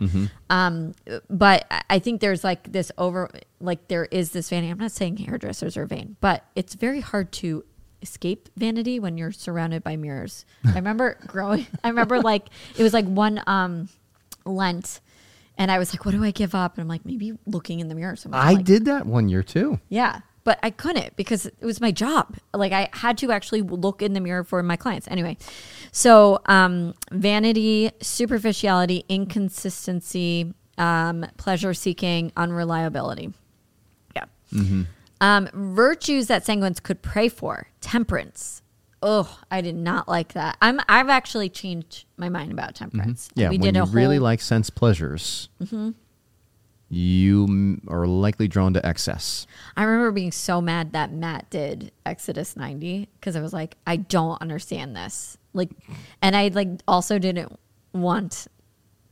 [0.49, 0.93] Um,
[1.29, 3.29] but I- think there's like this over,
[3.60, 4.71] like there is this vanity.
[4.71, 7.63] I'm not saying hairdressers are vain, but it's very hard to
[8.01, 10.45] escape vanity when you're surrounded by mirrors.
[10.65, 13.89] I remember growing, I remember like, it was like one um,
[14.45, 15.01] Lent.
[15.57, 16.75] And I was like, what do I give up?
[16.75, 18.15] And I'm like, maybe looking in the mirror.
[18.15, 18.29] So.
[18.31, 19.79] I like, did that one year too.
[19.89, 22.38] yeah, but I couldn't because it was my job.
[22.53, 25.05] Like I had to actually look in the mirror for my clients.
[25.10, 25.36] Anyway,
[25.91, 33.34] so um, vanity, superficiality, inconsistency, um, pleasure seeking, unreliability.
[34.15, 34.26] Yeah.
[34.54, 34.84] Mm-hmm.
[35.19, 38.62] Um, virtues that sanguines could pray for: temperance.
[39.02, 40.58] Oh, I did not like that.
[40.62, 40.80] I'm.
[40.88, 43.30] I've actually changed my mind about temperance.
[43.36, 45.91] Yeah, we when did you a really like sense pleasures, mm-hmm.
[46.89, 49.47] you are likely drawn to excess.
[49.76, 53.97] I remember being so mad that Matt did Exodus 90 because I was like, I
[53.97, 55.38] don't understand this.
[55.58, 55.72] Like,
[56.22, 57.58] and I like also didn't
[57.93, 58.48] want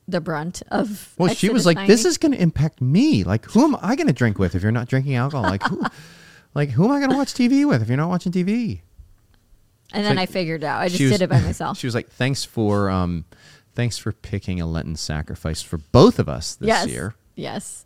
[0.08, 1.14] the brunt of.
[1.18, 3.24] Well, she was like, "This is going to impact me.
[3.24, 5.44] Like, who am I going to drink with if you're not drinking alcohol?
[5.44, 5.84] Like, who,
[6.54, 8.82] like who am I going to watch TV with if you're not watching TV?"
[9.92, 10.82] And then like- I figured out.
[10.82, 11.78] I just was- did it by myself.
[11.78, 13.26] She was like, "Thanks for, um,
[13.74, 16.88] thanks for picking a Lenten sacrifice for both of us this yes.
[16.88, 17.86] year." Yes.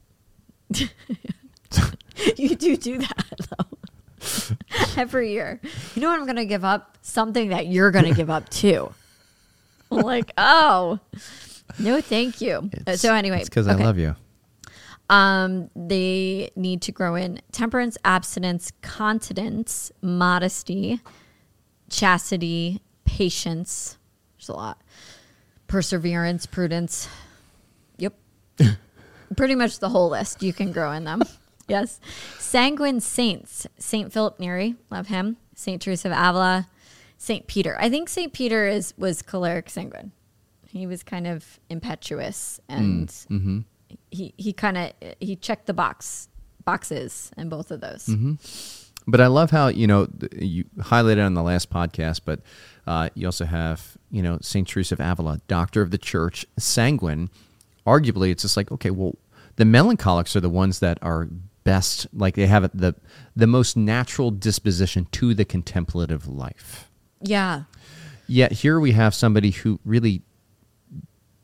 [2.35, 3.25] you do do that
[3.57, 3.78] though.
[4.97, 5.59] Every year.
[5.95, 6.97] You know what I'm going to give up?
[7.01, 8.93] Something that you're going to give up too.
[9.89, 10.99] Like, oh,
[11.79, 12.57] no, thank you.
[12.57, 13.81] Uh, It's- so anyway, it's because okay.
[13.81, 14.15] I love you.
[15.09, 21.01] Um, they need to grow in temperance, abstinence, continence, modesty,
[21.89, 23.97] chastity, patience.
[24.37, 24.79] There's a lot.
[25.67, 27.07] Perseverance, prudence.
[27.97, 28.13] Yep.
[29.35, 31.23] Pretty much the whole list you can grow in them.
[31.75, 31.99] yes.
[32.37, 33.67] Sanguine saints.
[33.77, 35.37] Saint Philip Neri, love him.
[35.55, 36.67] Saint Teresa of Avila.
[37.17, 37.75] Saint Peter.
[37.79, 40.11] I think Saint Peter is was choleric sanguine.
[40.67, 43.59] He was kind of impetuous and Mm-hmm.
[44.11, 46.29] he he kind of he checked the box
[46.63, 48.05] boxes in both of those.
[48.05, 48.33] Mm-hmm.
[49.07, 52.41] But I love how you know you highlighted on the last podcast, but
[52.87, 57.29] uh, you also have you know Saint Teresa of Avila, Doctor of the Church, sanguine.
[57.87, 59.15] Arguably, it's just like okay, well,
[59.55, 61.27] the melancholics are the ones that are
[61.69, 62.95] best, like they have the
[63.35, 66.89] the most natural disposition to the contemplative life.
[67.21, 67.63] Yeah.
[68.27, 70.23] Yet here we have somebody who really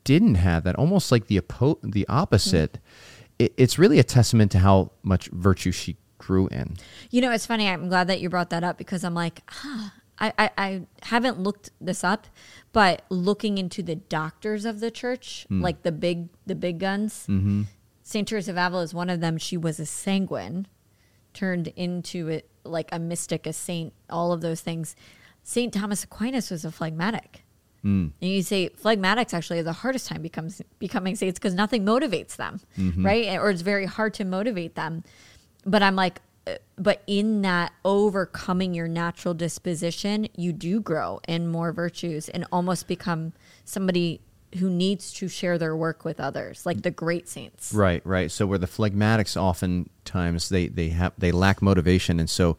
[0.02, 2.72] didn't have that, almost like the oppo- the opposite.
[2.72, 3.44] Mm-hmm.
[3.44, 6.76] It, it's really a testament to how much virtue she grew in.
[7.10, 7.68] You know, it's funny.
[7.68, 11.38] I'm glad that you brought that up because I'm like, huh, I, I, I haven't
[11.38, 12.26] looked this up,
[12.72, 15.62] but looking into the doctors of the church, mm.
[15.62, 17.62] like the big the big guns, mm-hmm.
[18.08, 19.36] Saint Teresa of Avila is one of them.
[19.36, 20.68] She was a sanguine,
[21.34, 24.94] turned into it like a mystic, a saint, all of those things.
[25.42, 27.42] Saint Thomas Aquinas was a phlegmatic.
[28.20, 32.36] And you say phlegmatics actually are the hardest time becomes becoming saints because nothing motivates
[32.36, 32.60] them,
[33.04, 33.38] right?
[33.40, 35.02] Or it's very hard to motivate them.
[35.64, 41.48] But I'm like, uh, but in that overcoming your natural disposition, you do grow in
[41.48, 43.32] more virtues and almost become
[43.64, 44.20] somebody
[44.58, 47.72] who needs to share their work with others, like the great saints.
[47.72, 48.30] Right, right.
[48.30, 52.56] So where the phlegmatics oftentimes they they have they lack motivation, and so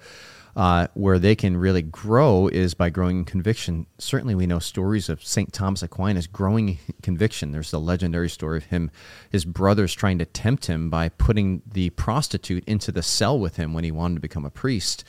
[0.57, 3.85] uh, where they can really grow is by growing in conviction.
[3.99, 7.51] Certainly, we know stories of Saint Thomas Aquinas growing conviction.
[7.51, 8.89] There's the legendary story of him,
[9.29, 13.73] his brothers trying to tempt him by putting the prostitute into the cell with him
[13.73, 15.03] when he wanted to become a priest,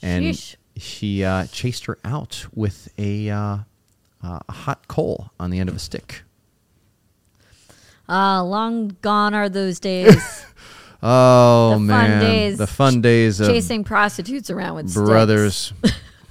[0.00, 0.56] and Sheesh.
[0.74, 3.28] he uh, chased her out with a.
[3.28, 3.58] Uh,
[4.24, 6.22] uh, a hot coal on the end of a stick.
[8.08, 10.44] Ah, long gone are those days.
[11.06, 12.56] Oh The fun man, days.
[12.56, 15.74] the fun days of chasing prostitutes around with brothers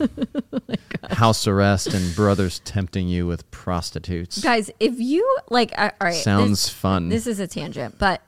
[1.11, 4.41] house arrest and brothers tempting you with prostitutes.
[4.41, 7.09] Guys, if you like, uh, all right, Sounds this, fun.
[7.09, 8.23] This is a tangent, but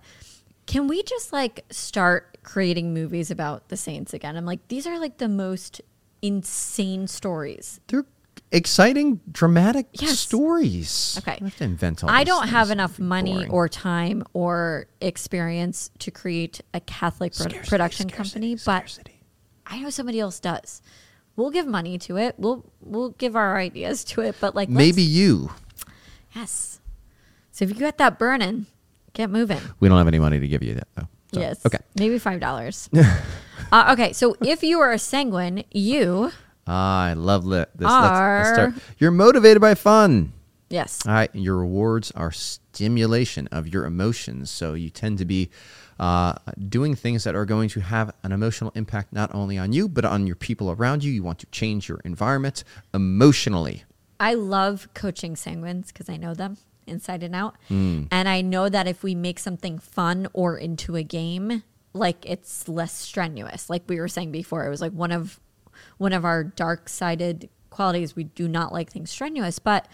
[0.68, 4.38] can we just like start creating movies about the saints again?
[4.38, 5.82] I'm like, these are like the most
[6.22, 7.80] insane stories.
[7.88, 8.06] They're
[8.56, 10.20] exciting, dramatic Yes.
[10.20, 11.16] stories.
[11.20, 11.38] Okay.
[11.40, 13.52] You have to invent all I don't have enough money boring.
[13.52, 19.00] or time or experience to create a Catholic Scarcity, production scarcity, company, but.
[19.68, 20.82] I know somebody else does.
[21.36, 22.36] We'll give money to it.
[22.38, 25.52] We'll we'll give our ideas to it, but like maybe you.
[26.36, 26.80] yes.
[27.52, 28.68] So if you got that burning,
[29.14, 29.60] get moving.
[29.80, 31.08] We don't have any money to give you that though.
[31.34, 31.66] So, yes.
[31.66, 31.80] Okay.
[31.98, 32.90] Maybe five dollars.
[33.72, 34.14] uh, okay.
[34.14, 36.32] So if you are a sanguine, you
[36.68, 37.88] Ah, I love li- this.
[37.88, 38.74] Let's, let's start.
[38.98, 40.34] You're motivated by fun.
[40.70, 41.06] yes.
[41.06, 44.50] All right, your rewards are stimulation of your emotions.
[44.50, 45.50] So you tend to be
[46.00, 46.34] uh,
[46.68, 50.06] doing things that are going to have an emotional impact not only on you, but
[50.06, 51.12] on your people around you.
[51.12, 53.84] You want to change your environment emotionally.
[54.20, 57.56] I love coaching sanguines because I know them inside and out.
[57.68, 58.04] Hmm.
[58.12, 62.68] And I know that if we make something fun or into a game, like it's
[62.68, 63.70] less strenuous.
[63.70, 65.40] Like we were saying before, it was like one of
[65.98, 68.16] one of our dark sided qualities.
[68.16, 69.88] We do not like things strenuous, but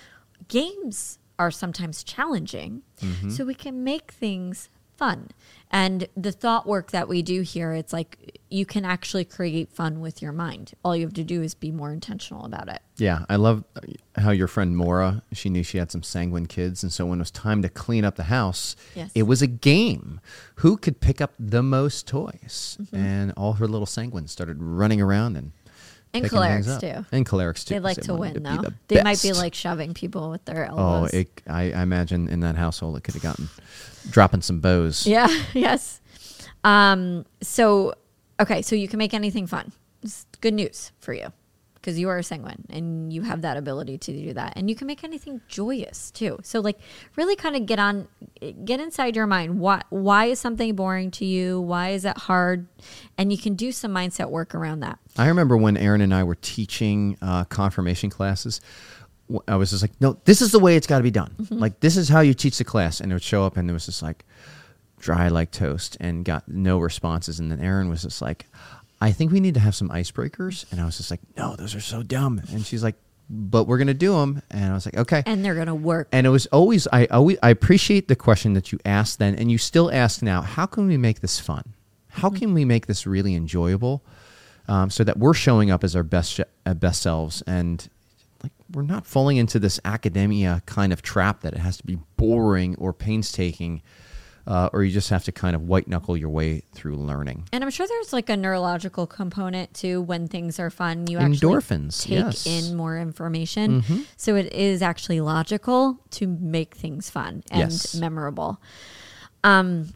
[0.48, 2.84] games are sometimes challenging.
[3.02, 3.30] Mm-hmm.
[3.32, 5.30] So we can make things fun.
[5.72, 10.00] And the thought work that we do here, it's like you can actually create fun
[10.00, 10.74] with your mind.
[10.86, 12.84] All you have to do is be more intentional about it.
[12.98, 13.64] Yeah, I love
[14.16, 16.84] how your friend Mora, she knew she had some sanguine kids.
[16.84, 19.10] And so when it was time to clean up the house, Yes.
[19.16, 20.20] it was a game.
[20.56, 22.78] Who could pick up the most toys?
[22.80, 22.96] Mm-hmm.
[22.96, 25.52] And all her little sanguines started running around and
[26.14, 26.82] And picking things cholerics up.
[26.82, 27.06] too.
[27.12, 27.74] And cholerics too.
[27.76, 28.58] They like to win, though.
[28.58, 31.14] the They might be like shoving people with their Oh, elbows.
[31.14, 33.50] it, I, I imagine in that household it could have gotten
[34.10, 35.08] dropping some bows.
[35.08, 36.02] yeah, yes.
[36.64, 37.26] Um.
[37.42, 37.94] So,
[38.40, 39.72] okay, so you can make anything fun.
[40.04, 41.32] It's good news for you
[41.82, 44.76] because you are a sanguine and you have that ability to do that, and you
[44.76, 46.40] can make anything joyous too.
[46.44, 46.80] So, like,
[47.16, 48.08] really kind of get on,
[48.64, 49.60] get inside your mind.
[49.60, 49.82] Why?
[49.90, 51.60] Why is something boring to you?
[51.60, 52.68] Why is it hard?
[53.18, 55.00] And you can do some mindset work around that.
[55.18, 58.62] I remember when Erin and I were teaching uh, confirmation classes.
[59.48, 61.34] i was just like, no, this is the way it's got to be done.
[61.42, 61.58] Mm-hmm.
[61.58, 63.00] Like, this is how you teach the class.
[63.00, 64.26] And it would show up, and it was just like
[65.00, 67.40] dry like toast and got no responses.
[67.40, 68.46] And then Erin was just like,
[69.02, 70.72] I think we need to have some icebreakers.
[70.72, 72.40] And I was just like, no, those are so dumb.
[72.52, 72.96] And she's like,
[73.30, 74.42] but we're going to do them.
[74.52, 75.24] And I was like, okay.
[75.26, 76.08] And they're gonna work.
[76.12, 79.50] And it was always I always I appreciate the question that you asked then, and
[79.52, 80.42] you still ask now.
[80.42, 81.74] How can we make this fun?
[82.10, 82.38] How Mm-hmm.
[82.40, 84.04] can we make this really enjoyable,
[84.68, 87.42] um, so that we're showing up as our best uh, best selves?
[87.48, 87.88] And
[88.44, 92.00] like we're not falling into this academia kind of trap that it has to be
[92.18, 93.82] boring or painstaking
[94.52, 97.46] uh, or you just have to kind of white knuckle your way through learning.
[97.54, 102.02] And I'm sure there's like a neurological component to When things are fun, you Endorphins,
[102.02, 102.46] actually take yes.
[102.46, 104.06] in more information.
[104.18, 107.96] So it is actually logical to make things fun and Yes.
[107.96, 108.62] memorable.
[109.46, 109.94] Um,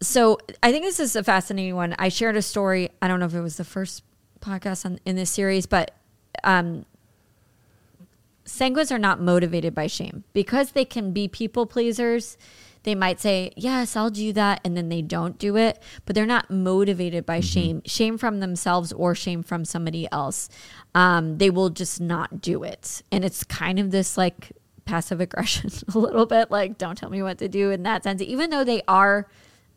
[0.00, 1.96] so I think this is a fascinating one.
[1.98, 2.90] I shared a story.
[3.02, 4.04] I don't know if it was the first
[4.40, 5.90] podcast on, in this series, but
[6.44, 6.84] um,
[8.92, 12.38] are not motivated by shame because they can be people pleasers.
[12.82, 14.60] They might say, Yes, I'll do that.
[14.64, 18.92] And then they don't do it, but they're not motivated by shame, shame from themselves
[18.92, 20.48] or shame from somebody else.
[20.94, 23.02] Um, they will just not do it.
[23.12, 24.52] And it's kind of this like
[24.84, 28.22] passive aggression, a little bit like, Don't tell me what to do in that sense.
[28.22, 29.28] Even though they are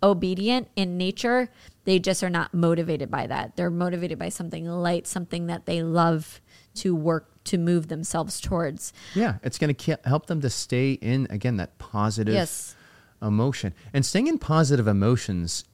[0.03, 1.49] obedient in nature,
[1.83, 3.55] they just are not motivated by that.
[3.55, 6.41] They're motivated by something light, something that they love
[6.75, 8.93] to work to move themselves towards.
[9.15, 12.75] Yeah, it's going to help them to stay in again that positive Yes.
[13.21, 13.73] Emotion.
[13.93, 15.65] And staying in positive emotions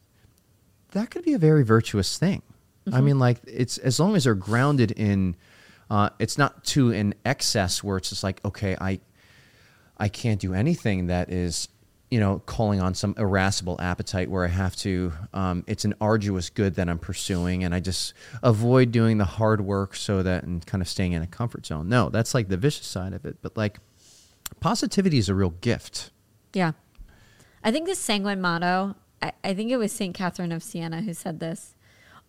[0.92, 2.42] that could be a very virtuous thing.
[2.92, 5.36] I mean like it's as long as they're grounded in
[5.90, 9.00] uh, it's not to an excess where it's just like okay, I
[9.98, 11.68] I can't do anything that is
[12.10, 16.50] you know calling on some irascible appetite where I have to um, it's an arduous
[16.50, 20.66] good that I'm pursuing and I just avoid doing the hard work so that and
[20.66, 21.90] kind of staying in a comfort zone.
[21.90, 23.38] No, that's like the vicious side of it.
[23.42, 23.80] But like
[24.62, 26.12] positivity is a real gift.
[26.54, 26.72] Yeah.
[27.68, 30.16] I think this sanguine motto, I, I think it was St.
[30.16, 31.76] Catherine of Siena who said this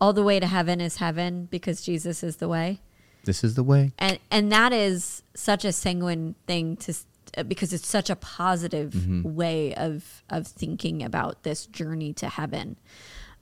[0.00, 2.80] all the way to heaven is heaven because Jesus is the way.
[3.22, 3.92] This is the way.
[4.00, 6.94] And, and that is such a sanguine thing to,
[7.36, 12.76] uh, because it's such a positive way of, of thinking about this journey to heaven.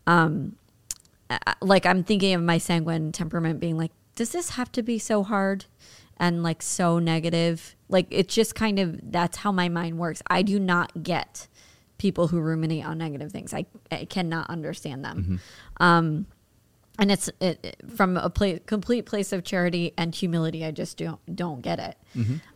[0.06, 0.56] Um,
[1.62, 5.22] like I'm thinking of my sanguine temperament being like, does this have to be so
[5.22, 5.64] hard
[6.18, 7.74] and like so negative?
[7.88, 10.22] Like it's just kind of that's how my mind works.
[10.26, 11.48] I do not get
[11.98, 13.54] people who ruminate on negative things.
[13.54, 15.40] I, I cannot understand them.
[15.78, 16.26] Um,
[16.98, 20.64] and it's it, it- from a pla- complete place of charity and humility.
[20.64, 21.96] I just don't don't get it.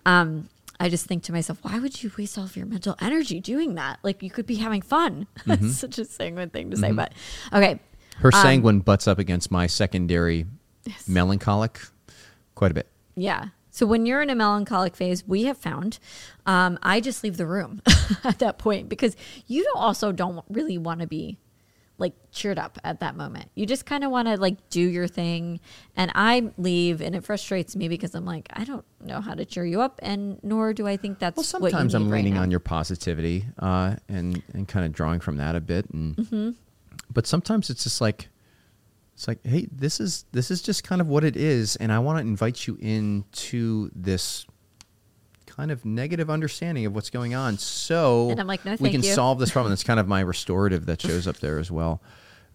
[0.06, 0.48] Um,
[0.82, 3.74] I just think to myself, why would you waste all of your mental energy doing
[3.74, 3.98] that?
[4.02, 5.26] Like you could be having fun.
[5.46, 7.12] That's such a sanguine thing to say, but
[7.52, 7.78] okay.
[8.16, 11.06] Her sanguine butts up against my secondary Um, Yes.
[11.06, 11.78] melancholic
[12.54, 12.88] quite a bit.
[13.14, 13.48] Yeah.
[13.80, 15.98] So when you're in a melancholic phase, we have found,
[16.44, 17.80] um, I just leave the room
[18.24, 19.16] at that point because
[19.46, 21.38] you don't also don't really want to be
[21.96, 23.50] like cheered up at that moment.
[23.54, 25.60] You just kind of want to like do your thing,
[25.96, 29.46] and I leave, and it frustrates me because I'm like, I don't know how to
[29.46, 32.60] cheer you up, and nor do I think that's Well, sometimes I'm leaning on your
[32.60, 36.50] positivity uh, and and kind of drawing from that a bit, and Mm-hmm.
[37.10, 38.28] but sometimes it's just like
[39.20, 41.98] it's like, hey, this is this is just kind of what it is, and I
[41.98, 44.46] want to invite you into this
[45.44, 49.02] kind of negative understanding of what's going on, so And I'm like, no, we can
[49.02, 49.12] you.
[49.12, 49.72] solve this problem.
[49.74, 52.00] It's kind of my restorative that shows up there as well.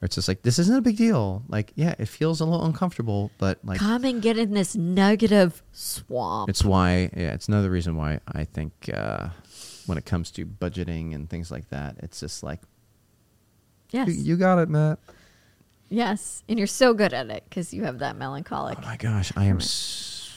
[0.02, 1.44] It's just like this isn't a big deal.
[1.48, 5.62] Like, yeah, it feels a little uncomfortable, but like Come and get in this negative
[5.72, 6.50] swamp.
[6.50, 9.30] it's why, yeah, it's another reason why I think uh,
[9.86, 12.62] when it comes to budgeting and things like that, it's just like,
[13.92, 14.98] yes, you, you got it, Matt.
[15.90, 18.78] Yes, and you're so good at it because you have that melancholic.
[18.80, 19.58] Oh my gosh, I am.
[19.58, 20.32] S-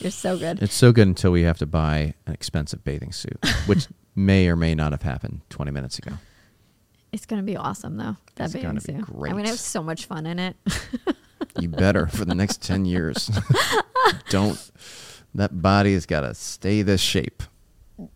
[0.00, 0.62] You're so good.
[0.62, 3.86] it's so good until we have to buy an expensive bathing suit, which
[4.16, 6.12] may or may not have happened 20 minutes ago.
[7.12, 8.16] It's gonna be awesome though.
[8.36, 8.94] That It's bathing suit.
[8.96, 9.32] I'm great.
[9.32, 10.56] gonna have so much fun in it.
[11.60, 13.30] You better for the next 10 years.
[14.30, 14.58] Don't.
[15.34, 17.42] That body has got to stay this shape.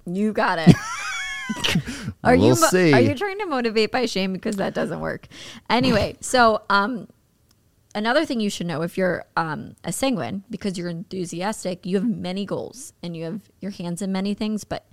[0.07, 0.75] you got it.
[2.27, 2.93] are you We'll mo- see.
[2.93, 5.27] are you trying to motivate by shame because that doesn't work?
[5.71, 7.09] Anyway, so um
[7.95, 12.09] another thing you should know if you're um a sanguine because you're enthusiastic, you have
[12.09, 14.87] many goals and you have your hands in many things, but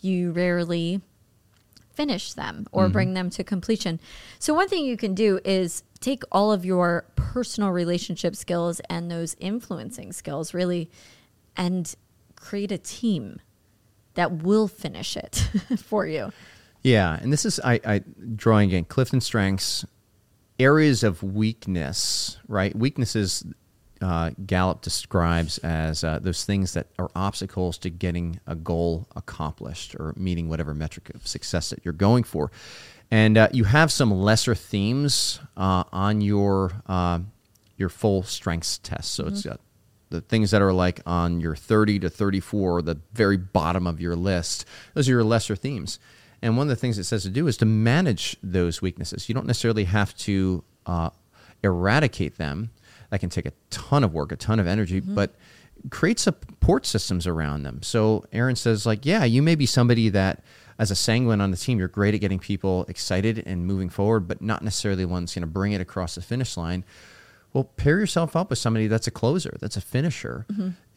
[0.00, 1.00] you rarely
[1.92, 4.00] finish them or bring them to completion.
[4.40, 9.08] So one thing you can do is take all of your personal relationship skills and
[9.10, 10.90] those influencing skills really
[11.56, 11.94] and
[12.34, 13.40] create a team
[14.14, 16.32] that will finish it for you.
[16.84, 18.02] Yeah, and this is I, I
[18.36, 19.86] drawing again Clifton strengths,
[20.58, 22.38] areas of weakness.
[22.46, 23.44] Right, weaknesses.
[24.02, 29.94] Uh, Gallup describes as uh, those things that are obstacles to getting a goal accomplished
[29.98, 32.50] or meeting whatever metric of success that you're going for.
[33.10, 37.20] And uh, you have some lesser themes uh, on your uh,
[37.78, 39.12] your full strengths test.
[39.12, 39.60] So it's got
[40.10, 44.16] the things that are like on your 30 to 34, the very bottom of your
[44.16, 44.66] list.
[44.92, 45.98] Those are your lesser themes.
[46.44, 49.28] And one of the things it says to do is to manage those weaknesses.
[49.30, 51.08] You don't necessarily have to uh,
[51.62, 52.70] eradicate them.
[53.08, 55.34] That can take a ton of work, a ton of energy, but
[55.90, 57.82] create support systems around them.
[57.82, 60.44] So Erin says, like, yeah, you may be somebody that,
[60.78, 64.28] as a sanguine on the team, you're great at getting people excited and moving forward,
[64.28, 66.84] but not necessarily one's going to bring it across the finish line.
[67.54, 70.44] Well, pair yourself up with somebody that's a closer, that's a finisher,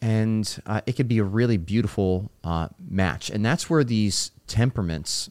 [0.02, 3.30] and uh, it could be a really beautiful uh, match.
[3.30, 5.30] And that's where these temperaments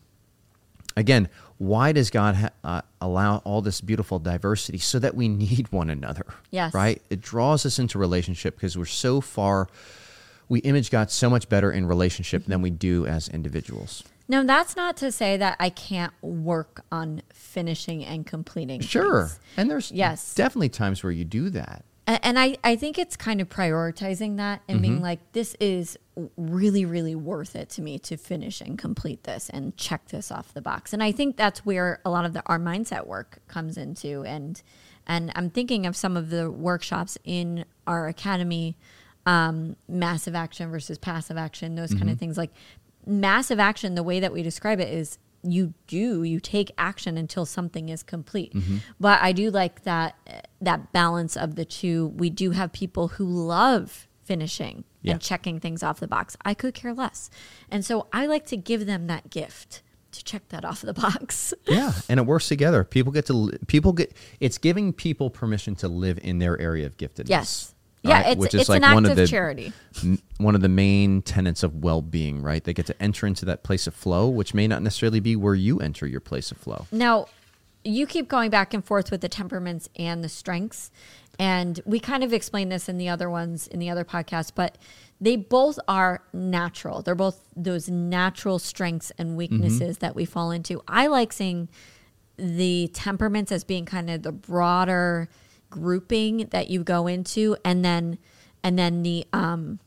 [0.98, 4.78] again, why does God ha- uh, allow all this beautiful diversity?
[4.80, 6.26] So that we need one another.
[6.52, 6.74] Yes.
[6.74, 7.02] Right?
[7.10, 9.68] It draws us into relationship because we're so far,
[10.50, 14.04] we image God so much better in relationship than we do as individuals.
[14.30, 18.82] No, that's not to say that I can't work on finishing and completing.
[18.82, 19.28] Sure.
[19.28, 19.39] things.
[19.56, 20.36] And there's Yes.
[20.36, 21.86] definitely times where you do that.
[22.10, 24.82] And I, I think it's kind of prioritizing that and Mm-hmm.
[24.82, 25.97] being like, this is
[26.38, 30.53] really, really worth it to me to finish and complete this and check this off
[30.53, 30.93] the box.
[30.93, 34.24] And I think that's where a lot of the our mindset work comes into.
[34.24, 34.62] And
[35.05, 38.78] and I'm thinking of some of the workshops in our academy,
[39.26, 42.10] um, massive action versus passive action, those kind Mm-hmm.
[42.12, 42.38] of things.
[42.38, 42.51] Like
[43.05, 47.46] massive action, the way that we describe it is you do you take action until
[47.46, 48.78] something is complete Mm-hmm.
[49.00, 50.16] but i do like that
[50.62, 55.14] that balance of the two we do have people who love finishing Yeah.
[55.14, 57.30] and checking things off the box i could care less
[57.70, 61.54] and so i like to give them that gift to check that off the box
[61.68, 62.84] Yeah, and it works together.
[62.86, 66.98] People get to people get it's giving people permission to live in their area of
[66.98, 67.30] giftedness.
[67.30, 68.28] yes yeah right?
[68.32, 69.74] it's, Which it's is like an one of the charity
[70.04, 72.64] m- one of the main tenets of well-being, right?
[72.64, 75.56] They get to enter into that place of flow, which may not necessarily be where
[75.56, 76.86] you enter your place of flow.
[76.91, 77.28] Now,
[77.84, 80.91] you keep going back and forth with the temperaments and the strengths.
[81.39, 84.78] And we kind of explained this in the other ones, in the other podcasts, but
[85.22, 87.02] they both are natural.
[87.02, 89.38] They're both those natural strengths and mm-hmm.
[89.38, 90.82] weaknesses that we fall into.
[90.88, 91.70] I like seeing
[92.38, 95.30] the temperaments as being kind of the broader
[95.70, 98.18] grouping that you go into and then
[98.63, 99.80] and then the um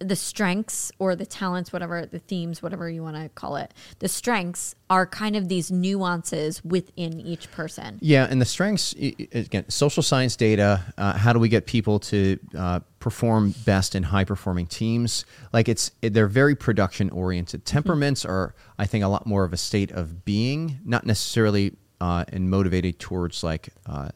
[0.00, 4.08] the strengths or the talents, whatever the themes, whatever you want to call it, the
[4.08, 7.98] strengths are kind of these nuances within each person.
[8.00, 10.82] Yeah, and the strengths again, social science data.
[10.98, 15.24] Uh, how do we get people to uh, perform best in high-performing teams?
[15.52, 17.64] Like it's they're very production oriented.
[17.64, 22.24] Temperaments are, I think, a lot more of a state of being, not necessarily uh,
[22.28, 24.08] and motivated towards like uh,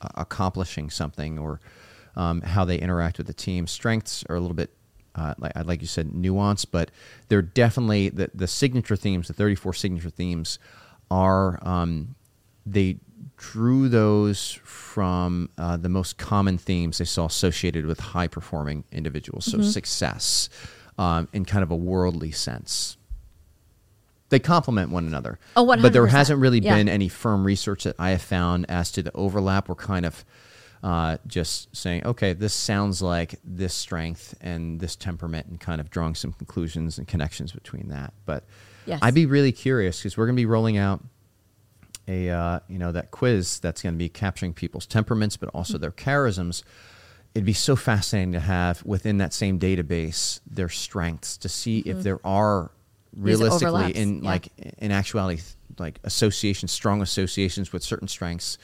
[0.00, 1.60] accomplishing something or
[2.16, 3.66] um, how they interact with the team.
[3.66, 4.70] Strengths are a little bit
[5.14, 6.90] uh, like, like you said, nuance, but
[7.28, 10.58] they're definitely the, the signature themes, the 34 signature themes
[11.10, 12.14] are, um,
[12.64, 12.98] they
[13.36, 19.46] drew those from uh, the most common themes they saw associated with high performing individuals.
[19.46, 20.48] So success
[20.98, 22.97] um, in kind of a worldly sense.
[24.30, 25.38] They complement one another.
[25.56, 26.76] Oh, But there hasn't really Yeah.
[26.76, 29.68] been any firm research that I have found as to the overlap.
[29.68, 30.24] We're kind of
[30.82, 35.90] uh, just saying, okay, this sounds like this strength and this temperament, and kind of
[35.90, 38.12] drawing some conclusions and connections between that.
[38.26, 38.44] But
[38.86, 39.00] Yes.
[39.02, 41.02] I'd be really curious because we're going to be rolling out
[42.06, 45.76] a uh, you know that quiz that's going to be capturing people's temperaments, but also
[45.78, 46.62] their charisms.
[47.34, 52.02] It'd be so fascinating to have within that same database their strengths to see if
[52.02, 52.70] there are
[53.16, 54.30] realistically in yeah.
[54.30, 54.48] like
[54.78, 55.42] in actuality
[55.78, 58.58] like associations, strong associations with certain strengths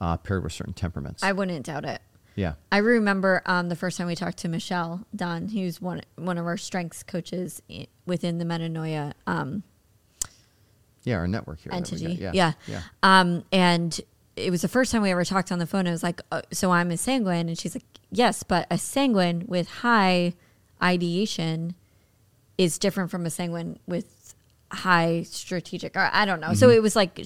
[0.00, 1.22] uh, paired with certain temperaments.
[1.22, 2.00] I wouldn't doubt it.
[2.36, 2.54] yeah.
[2.70, 6.46] I remember um, the first time we talked to Michelle Dunn, who's one one of
[6.46, 7.62] our strengths coaches
[8.06, 9.62] within the Metanoia um,
[11.04, 11.72] Yeah, our network here.
[11.72, 12.16] entity.
[12.16, 12.34] got.
[12.34, 12.52] Yeah.
[12.66, 12.82] Yeah.
[13.02, 13.98] Um, and
[14.36, 15.88] it was the first time we ever talked on the phone.
[15.88, 17.48] I was like, uh, so I'm a sanguine.
[17.48, 20.34] And she's like, yes, but a sanguine with high
[20.80, 21.74] ideation
[22.58, 24.34] is different from a sanguine with
[24.72, 26.48] high strategic, or I don't know.
[26.48, 26.56] Mm-hmm.
[26.56, 27.18] So it was like,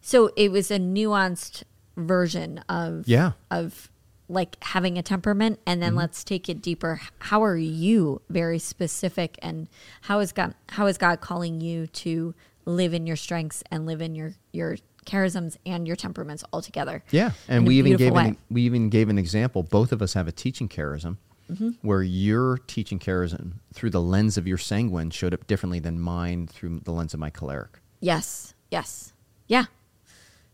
[0.00, 1.62] so it was a nuanced
[1.96, 3.32] version of, Yeah.
[3.50, 3.88] of
[4.28, 5.88] like having a temperament and Mm-hmm.
[5.88, 9.68] then let's take it deeper how are you very specific and
[10.02, 12.32] how is god how is god calling you to
[12.64, 17.02] live in your strengths and live in your your charisms and your temperaments all together
[17.10, 18.28] Yeah, and we even gave way.
[18.28, 19.62] an, we even gave an example.
[19.64, 21.16] Both of us have a teaching charism,
[21.52, 21.70] Mm-hmm.
[21.82, 26.46] where your teaching charism through the lens of your sanguine showed up differently than mine
[26.46, 27.80] through the lens of my choleric.
[28.00, 29.12] yes yes
[29.48, 29.64] yeah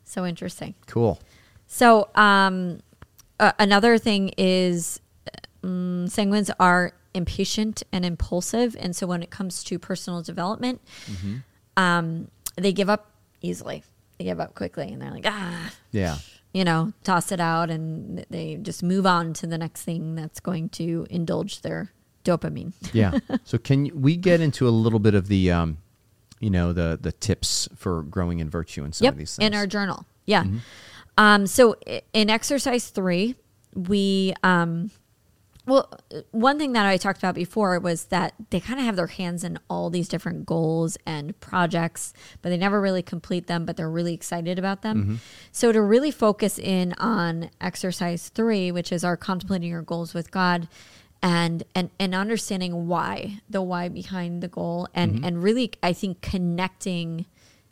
[0.05, 1.19] so interesting Cool.
[1.67, 2.81] So, um,
[3.39, 5.01] uh, another thing is
[5.63, 8.75] um, sanguines are impatient and impulsive.
[8.81, 10.81] And so, when it comes to personal development,
[11.77, 13.11] um, they give up
[13.43, 13.85] easily.
[14.19, 16.17] They give up quickly and they're like, ah, Yeah.
[16.53, 20.41] You know, toss it out and they just move on to the next thing that's
[20.41, 21.93] going to indulge their
[22.25, 22.73] dopamine.
[22.93, 23.19] Yeah.
[23.45, 25.79] so can we get into a little bit of the, um,
[26.41, 29.47] you know, the the tips for growing in virtue and some yep, of these things?
[29.47, 30.07] in our journal.
[30.25, 30.45] Yeah.
[31.17, 31.77] Um, so
[32.13, 33.35] in exercise three,
[33.75, 34.91] we um,
[35.69, 36.01] Well,
[36.31, 39.45] one thing that I talked about before was that they kind of have their hands
[39.45, 43.91] in all these different goals and projects, but they never really complete them, but they're
[43.91, 45.03] really excited about them.
[45.03, 45.15] Mm-hmm.
[45.53, 50.31] So to really focus in on exercise three, which is our contemplating your goals with
[50.31, 50.69] God
[51.23, 55.25] and and and understanding why, the why behind the goal and Mm-hmm.
[55.25, 57.27] and really I think connecting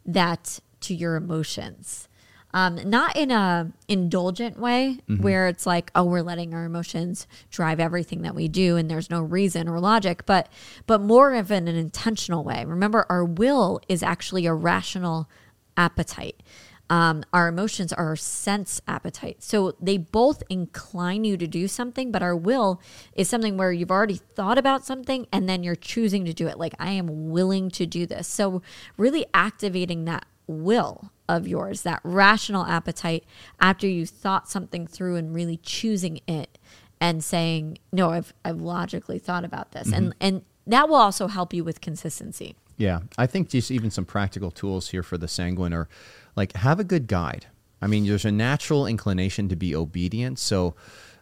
[0.05, 2.09] that to your emotions
[2.57, 5.23] um, not in a indulgent way Mm-hmm.
[5.23, 9.11] where it's like oh we're letting our emotions drive everything that we do and there's
[9.11, 10.49] no reason or logic but
[10.87, 12.65] but more of an, an intentional way.
[12.65, 15.29] Remember our will is actually a rational
[15.77, 16.43] appetite.
[16.89, 19.43] Um, our emotions are our sense appetite.
[19.43, 22.81] So they both incline you to do something but our will
[23.13, 26.59] is something where you've already thought about something and then you're choosing to do it.
[26.59, 28.27] Like i am willing to do this.
[28.27, 28.63] So
[28.97, 33.25] really activating that will of yours, that rational appetite
[33.61, 36.59] after you thought something through and really choosing it
[37.01, 39.93] and saying, No, I've I've logically thought about this.
[39.93, 42.57] And and that will also help you with consistency.
[42.77, 45.89] Yeah, I think just even some practical tools here for the sanguine are
[46.35, 47.47] like have a good guide.
[47.81, 50.75] I mean, there's a natural inclination to be obedient, so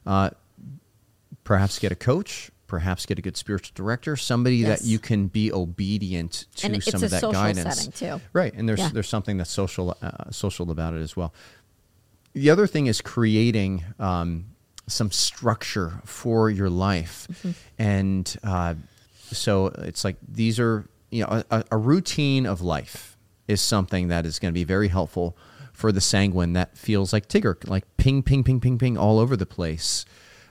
[0.07, 0.31] uh,
[1.43, 4.81] perhaps get a coach, perhaps get a good spiritual director, somebody Yes.
[4.81, 7.77] that you can be obedient to And it's some a of that social guidance.
[7.77, 8.21] setting, too.
[8.33, 8.91] Right, and there's Yeah.
[8.93, 11.33] there's something that's social uh, social about it as well.
[12.33, 14.47] The other thing is creating um,
[14.87, 17.51] some structure for your life, Mm-hmm.
[17.79, 18.75] and uh,
[19.31, 24.25] so it's like these are you know a, a routine of life is something that
[24.27, 25.37] is going to be very helpful
[25.73, 29.37] for the sanguine that feels like Tigger, like ping, ping, ping, ping, ping all over
[29.37, 30.05] the place.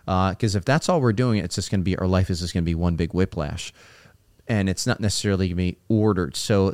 [0.06, 2.54] Because if that's all we're doing, it's just going to be our life is just
[2.54, 3.74] going to be one big whiplash,
[4.48, 6.36] and it's not necessarily going to be ordered.
[6.36, 6.74] So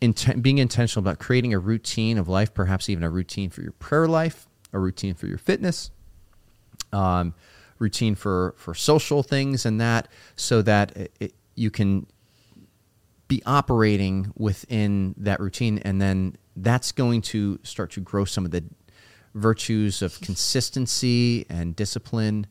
[0.00, 3.72] inten- being intentional about creating a routine of life, perhaps even a routine for your
[3.72, 5.90] prayer life, a routine for your fitness,
[6.92, 7.34] um,
[7.78, 10.06] routine for for social things and that,
[10.36, 12.06] so that it, it, you can
[13.26, 18.50] be operating within that routine, and then that's going to start to grow some of
[18.50, 18.62] the
[19.34, 22.46] virtues of consistency and discipline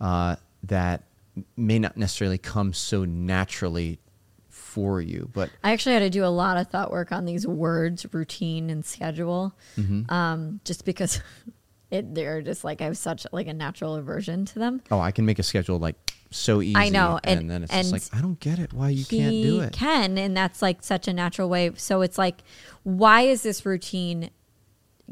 [0.00, 1.02] uh, that
[1.56, 3.98] may not necessarily come so naturally
[4.48, 7.46] for you, but I actually had to do a lot of thought work on these
[7.46, 9.52] words, routine and schedule,
[10.08, 11.20] um, just because
[11.90, 14.80] it they're just like I have such like a natural aversion to them.
[14.90, 15.96] oh, I can make a schedule like
[16.30, 16.76] so easy.
[16.76, 19.04] I know, and, and- then it's and just like I don't get it why you
[19.04, 19.72] can't do it.
[19.72, 21.72] can, and that's like such a natural way.
[21.76, 22.38] So it's like,
[22.84, 24.30] why is this routine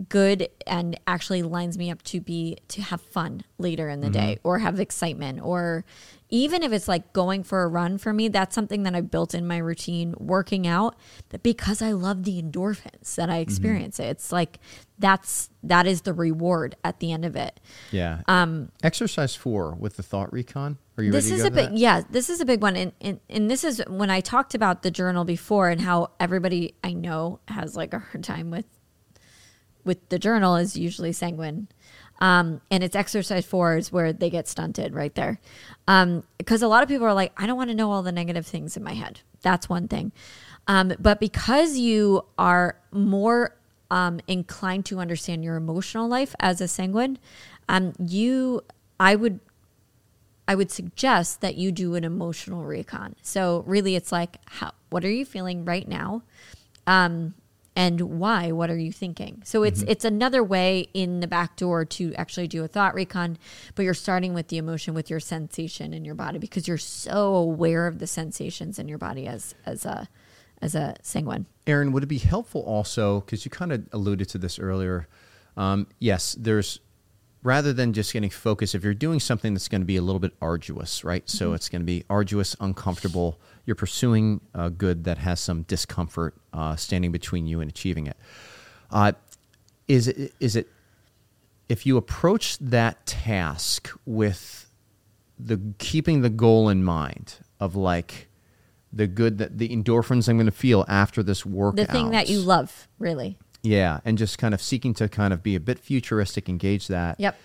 [0.08, 4.36] good and actually lines me up to be to have fun later in the day
[4.36, 4.48] Mm-hmm.
[4.48, 5.84] or have excitement or
[6.30, 9.34] even if it's like going for a run for me that's something that i built
[9.34, 10.94] in my routine working out
[11.30, 13.30] that because i love the endorphins that Mm-hmm.
[13.32, 14.60] i experience it it's like
[15.00, 17.58] that's that is the reward at the end of it
[17.90, 18.20] Yeah.
[18.28, 20.78] Um, Exercise four with the thought recon.
[20.96, 21.22] Are you ready?
[21.28, 23.82] this is a big yeah this is a big one and, and and this is
[23.88, 27.98] when i talked about the journal before and how everybody i know has like a
[27.98, 28.64] hard time with
[29.84, 31.68] with the journal is usually sanguine.
[32.20, 35.40] Um, and it's exercise four is where they get stunted right there.
[35.86, 38.46] Because a lot of people are like i don't want to know all the negative
[38.46, 39.20] things in my head.
[39.42, 40.12] That's one thing.
[40.66, 43.56] Um, but because you are more
[43.90, 47.18] um, inclined to understand your emotional life as a sanguine
[47.68, 48.62] um, you
[49.00, 49.40] i would
[50.48, 53.16] I would suggest that you do an emotional recon.
[53.20, 56.22] So really, it's like, how, what are you feeling right now,
[56.86, 57.34] um,
[57.78, 58.50] and why?
[58.50, 59.40] What are you thinking?
[59.44, 63.38] So it's it's another way in the back door to actually do a thought recon,
[63.76, 67.36] but you're starting with the emotion, with your sensation in your body, because you're so
[67.36, 70.08] aware of the sensations in your body as as a
[70.60, 71.46] as a sanguine.
[71.68, 75.06] Erin, would it be helpful also because you kind of alluded to this earlier?
[75.56, 76.80] Um, yes, there's
[77.44, 78.74] rather than just getting focused.
[78.74, 81.30] If you're doing something that's going to be a little bit arduous, right?
[81.30, 83.38] So it's going to be arduous, uncomfortable.
[83.68, 88.16] You're pursuing a good that has some discomfort uh, standing between you and achieving it.
[88.90, 89.12] Uh,
[89.86, 90.68] is it is it
[91.68, 94.70] if you approach that task with
[95.38, 98.28] the keeping the goal in mind of like
[98.90, 101.88] the good that the endorphins I'm going to feel after this workout.
[101.88, 103.36] The thing that you love, really.
[103.62, 107.20] Yeah, and just kind of seeking to kind of be a bit futuristic, engage that.
[107.20, 107.36] Yep.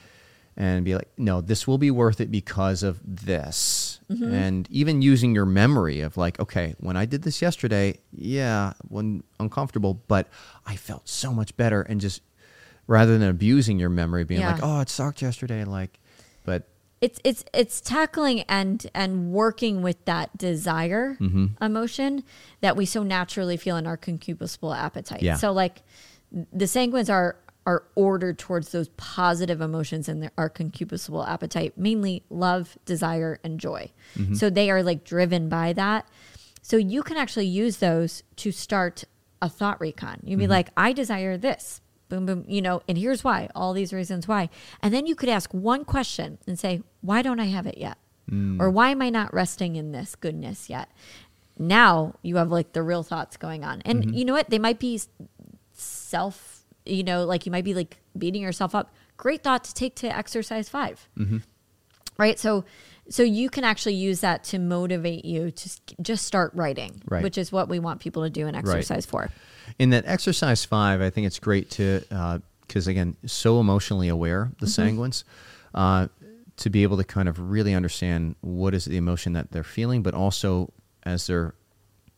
[0.55, 3.93] And be like, no, this will be worth it because of this.
[4.12, 4.34] Mm-hmm.
[4.34, 9.24] And even using your memory of like, okay, when I did this yesterday, yeah, when
[9.39, 10.28] uncomfortable, but
[10.66, 11.82] I felt so much better.
[11.82, 12.22] And just
[12.88, 15.99] rather than abusing your memory, being like, oh, it sucked yesterday, like,
[16.45, 16.68] but
[17.01, 21.62] it's it's it's tackling and and working with that desire Mm-hmm.
[21.62, 22.24] emotion
[22.62, 25.22] that we so naturally feel in our concupiscible appetite.
[25.22, 25.36] Yeah.
[25.36, 25.82] So like
[26.32, 27.36] the sanguines are
[27.66, 33.89] are ordered towards those positive emotions and our concupiscible appetite, mainly love, desire, and joy.
[34.18, 34.34] Mm-hmm.
[34.36, 36.07] So they are like driven by that.
[36.61, 39.05] So you can actually use those to start
[39.41, 40.20] a thought recon.
[40.24, 40.51] You'd be mm-hmm.
[40.51, 41.82] like, I desire this.
[42.09, 44.49] Boom, boom, you know, and here's why, all these reasons why.
[44.82, 47.97] And then you could ask one question and say, why don't I have it yet?
[48.30, 48.61] Mm.
[48.61, 50.89] Or why am I not resting in this goodness yet?
[51.57, 53.82] Now you have like the real thoughts going on.
[53.84, 54.14] And mm-hmm.
[54.14, 54.49] you know what?
[54.49, 55.01] They might be
[55.72, 56.53] self,
[56.86, 58.93] you know, like you might be like beating yourself up.
[59.17, 61.38] Great thought to take to exercise 5 mm-hmm.
[62.17, 62.38] Right.
[62.39, 62.63] So,
[63.09, 65.69] so you can actually use that to motivate you to
[66.01, 67.23] just start writing, Right.
[67.23, 69.29] which is what we want people to do in exercise four.
[69.79, 74.51] In that exercise five, I think it's great to uh, because again, so emotionally aware
[74.59, 74.99] the mm-hmm.
[74.99, 75.23] sanguines,
[75.73, 76.07] uh,
[76.57, 80.01] to be able to kind of really understand what is the emotion that they're feeling,
[80.01, 80.71] but also
[81.03, 81.55] as they're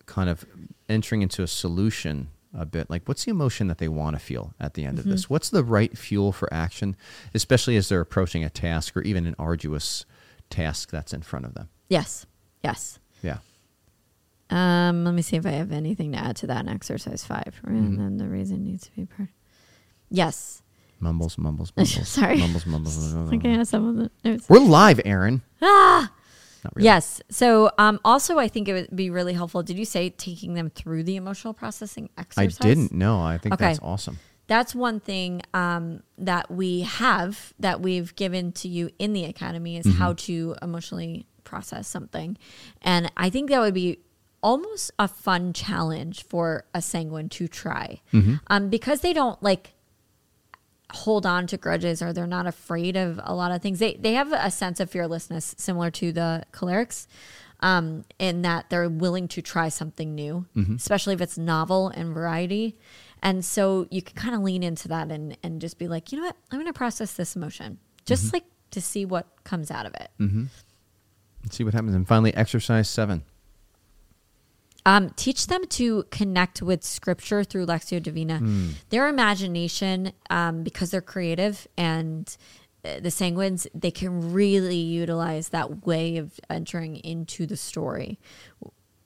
[0.05, 0.45] kind of
[0.88, 4.53] entering into a solution a bit like what's the emotion that they want to feel
[4.60, 6.95] at the end of this what's the right fuel for action
[7.34, 10.06] especially as they're approaching a task or even an arduous
[10.49, 12.26] task that's in front of them Yes.
[12.64, 12.99] Yes.
[13.22, 13.38] yeah
[14.49, 17.62] Um, let me see if I have anything to add to that in exercise 5
[17.66, 19.30] And then the reason needs to be part.
[20.10, 20.62] Yes.
[20.99, 22.38] mumbles mumbles mumbles Sorry.
[22.38, 23.34] mumbles mumbles, mumbles.
[23.34, 24.47] Okay, I have some of the notes.
[24.49, 26.12] we're live erin ah
[26.66, 26.86] Not really.
[26.86, 27.22] Yes.
[27.30, 29.61] So, um, also, I think it would be really helpful.
[29.63, 32.57] Did you say taking them through the emotional processing exercise?
[32.59, 33.22] I didn't know.
[33.22, 33.66] I think Okay.
[33.68, 34.18] that's awesome.
[34.47, 39.78] That's one thing um, that we have that we've given to you in the academy
[39.78, 42.36] is how to emotionally process something,
[42.82, 43.99] and I think that would be
[44.41, 48.01] almost a fun challenge for a sanguine to try,
[48.47, 49.74] um, because they don't like
[50.92, 53.80] hold on to grudges or they're not afraid of a lot of things.
[53.80, 57.08] They they have a sense of fearlessness similar to the cholerics.
[57.62, 60.76] Um, in that they're willing to try something new, mm-hmm.
[60.76, 62.78] especially if it's novel and variety.
[63.24, 66.20] And so you can kind of lean into that and, and just be like, you
[66.20, 68.36] know what, I'm going to process this emotion just mm-hmm.
[68.36, 70.10] like to see what comes out of it.
[70.20, 70.46] Mm-hmm.
[71.44, 71.96] Let's see what happens.
[71.96, 73.24] And finally, exercise seven.
[74.88, 78.40] Um, teach them to connect with scripture through Lectio Divina.
[78.90, 82.36] Their imagination, um, because they're creative and
[82.84, 88.20] uh, the sanguines, they can really utilize that way of entering into the story,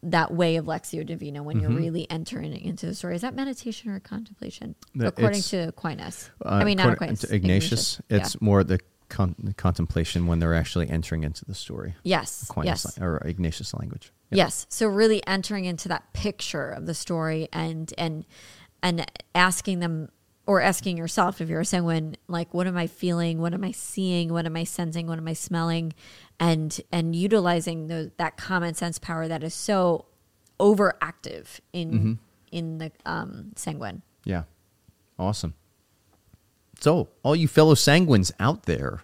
[0.03, 3.15] that way of Lectio Divina when you're really entering into the story.
[3.15, 4.75] Is that meditation or contemplation?
[4.95, 6.29] The- According to Aquinas.
[6.45, 7.21] Uh, I mean, not Aquinas.
[7.21, 8.01] to Ignatius.
[8.09, 8.39] It's Yeah.
[8.41, 11.95] more the con- contemplation when they're actually entering into the story.
[12.03, 12.43] Yes.
[12.49, 12.97] Aquinas yes.
[12.99, 14.11] or Ignatius language.
[14.31, 14.37] Yep.
[14.37, 14.65] Yes.
[14.69, 18.25] So really entering into that picture of the story and and
[18.81, 19.05] and
[19.35, 20.09] asking them
[20.45, 23.39] or asking yourself if you're a sanguine, like what am I feeling?
[23.39, 24.31] What am I seeing?
[24.33, 25.05] What am I sensing?
[25.07, 25.93] What am I smelling?
[26.39, 30.05] And and utilizing the, that common sense power that is so
[30.59, 32.13] overactive in Mm-hmm.
[32.51, 34.01] in the um, sanguine.
[34.25, 34.43] Yeah.
[35.17, 35.53] Awesome.
[36.81, 39.01] So, all you fellow sanguines out there,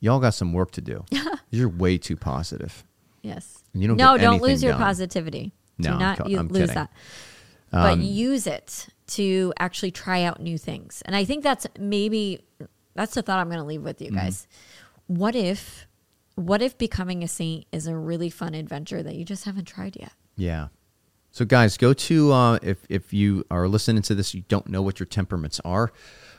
[0.00, 1.04] y'all got some work to do.
[1.50, 2.84] You're way too positive.
[3.22, 3.62] Yes.
[3.72, 4.80] And you don't no, don't lose your done.
[4.82, 5.52] positivity.
[5.78, 6.74] No, Do I'm not you I'm lose kidding.
[6.74, 6.90] that.
[7.70, 11.02] But Um, use it to actually try out new things.
[11.06, 12.40] And I think that's maybe
[12.94, 14.16] that's the thought I'm going to leave with you Mm-hmm.
[14.18, 14.46] guys.
[15.06, 15.86] What if
[16.36, 19.96] what if becoming a saint is a really fun adventure that you just haven't tried
[19.96, 20.12] yet?
[20.36, 20.68] Yeah.
[21.30, 24.82] So, guys, go to uh, if if you are listening to this, you don't know
[24.82, 25.92] what your temperaments are.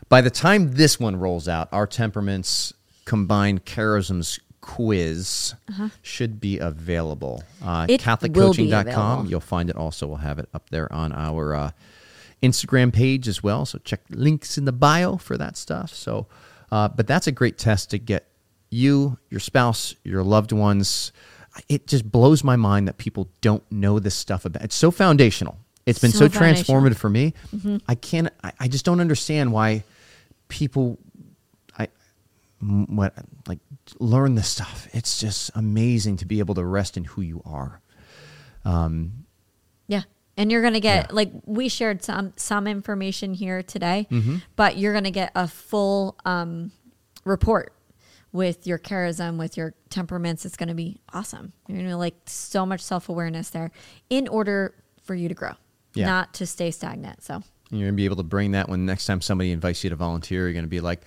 [0.10, 2.74] By the time this one rolls out, our temperaments
[3.06, 5.54] combined charisms quiz
[6.02, 7.44] should be available.
[7.62, 7.86] Uh, Uh-huh.
[7.90, 9.28] It CatholicCoaching.com.
[9.28, 9.76] You'll find it.
[9.76, 11.72] Also, we'll have it up there on our uh,
[12.42, 13.66] Instagram page as well.
[13.66, 15.94] So check links in the bio for that stuff.
[15.94, 16.28] So,
[16.72, 18.28] uh, but that's a great test to get
[18.70, 21.12] you, your spouse, your loved ones.
[21.70, 24.64] It just blows my mind that people don't know this stuff about.
[24.64, 25.58] It's so foundational.
[25.86, 27.34] It's been so, So transformative for me.
[27.88, 28.30] I can't.
[28.44, 29.84] I, I just don't understand why
[30.48, 30.98] people.
[31.78, 31.88] I
[32.62, 33.14] what
[33.48, 33.60] like
[34.00, 34.88] learn this stuff.
[34.94, 37.82] It's just amazing to be able to rest in who you are.
[39.88, 40.02] Yeah.
[40.38, 41.16] And you're going to get Yeah.
[41.16, 44.38] like we shared some some information here today, Mm-hmm.
[44.56, 46.72] but you're going to get a full um,
[47.24, 47.72] report
[48.34, 50.46] with your charism, with your temperaments.
[50.46, 51.54] It's going to be awesome.
[51.68, 53.72] You're going to like so much self-awareness there
[54.10, 54.74] in order
[55.04, 55.54] for you to grow,
[55.94, 56.08] Yeah.
[56.08, 57.24] not to stay stagnant.
[57.24, 57.44] So,
[57.78, 60.44] you're gonna be able to bring that when next time somebody invites you to volunteer.
[60.44, 61.02] You're gonna be like,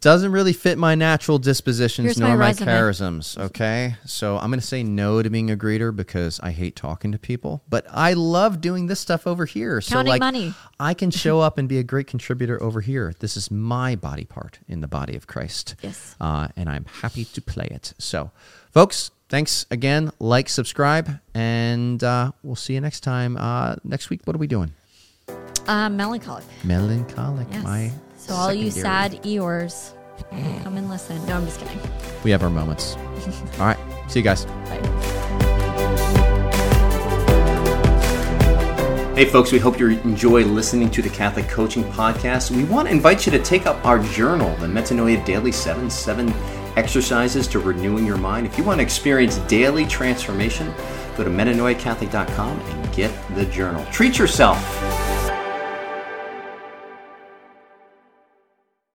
[0.00, 3.38] doesn't really fit my natural dispositions Here's nor my my, charisms.
[3.38, 7.18] Okay, so I'm gonna say no to being a greeter because I hate talking to
[7.18, 9.80] people, but I love doing this stuff over here.
[9.80, 10.54] so Counting like, money.
[10.80, 13.14] I can show up and be a great contributor over here.
[13.18, 15.76] This is my body part in the body of Christ.
[15.82, 16.16] Yes.
[16.20, 17.92] uh, and I'm happy to play it.
[17.98, 18.30] So,
[18.72, 19.10] folks.
[19.30, 20.12] Thanks again.
[20.20, 23.38] Like, subscribe, and uh, we'll see you next time.
[23.38, 24.74] Uh, next week, what are we doing?
[25.66, 26.44] Uh, melancholic.
[26.62, 27.46] Melancholic.
[27.50, 27.64] Yes.
[27.64, 29.92] My so all you sad Eeyores,
[30.62, 31.24] come and listen.
[31.26, 31.78] No, I'm just kidding.
[32.22, 32.96] We have our moments.
[33.58, 33.78] All right.
[34.08, 34.46] See you guys.
[34.46, 34.80] Bye.
[39.14, 42.50] Hey, folks, we hope you enjoy listening to the Catholic Coaching Podcast.
[42.50, 46.32] We want to invite you to take up our journal, the Metanoia Daily 7 7
[46.76, 48.46] exercises to renewing your mind.
[48.46, 50.74] If you want to experience daily transformation,
[51.16, 53.84] go to metanoiacatholic.com and get the journal.
[53.92, 54.58] Treat yourself.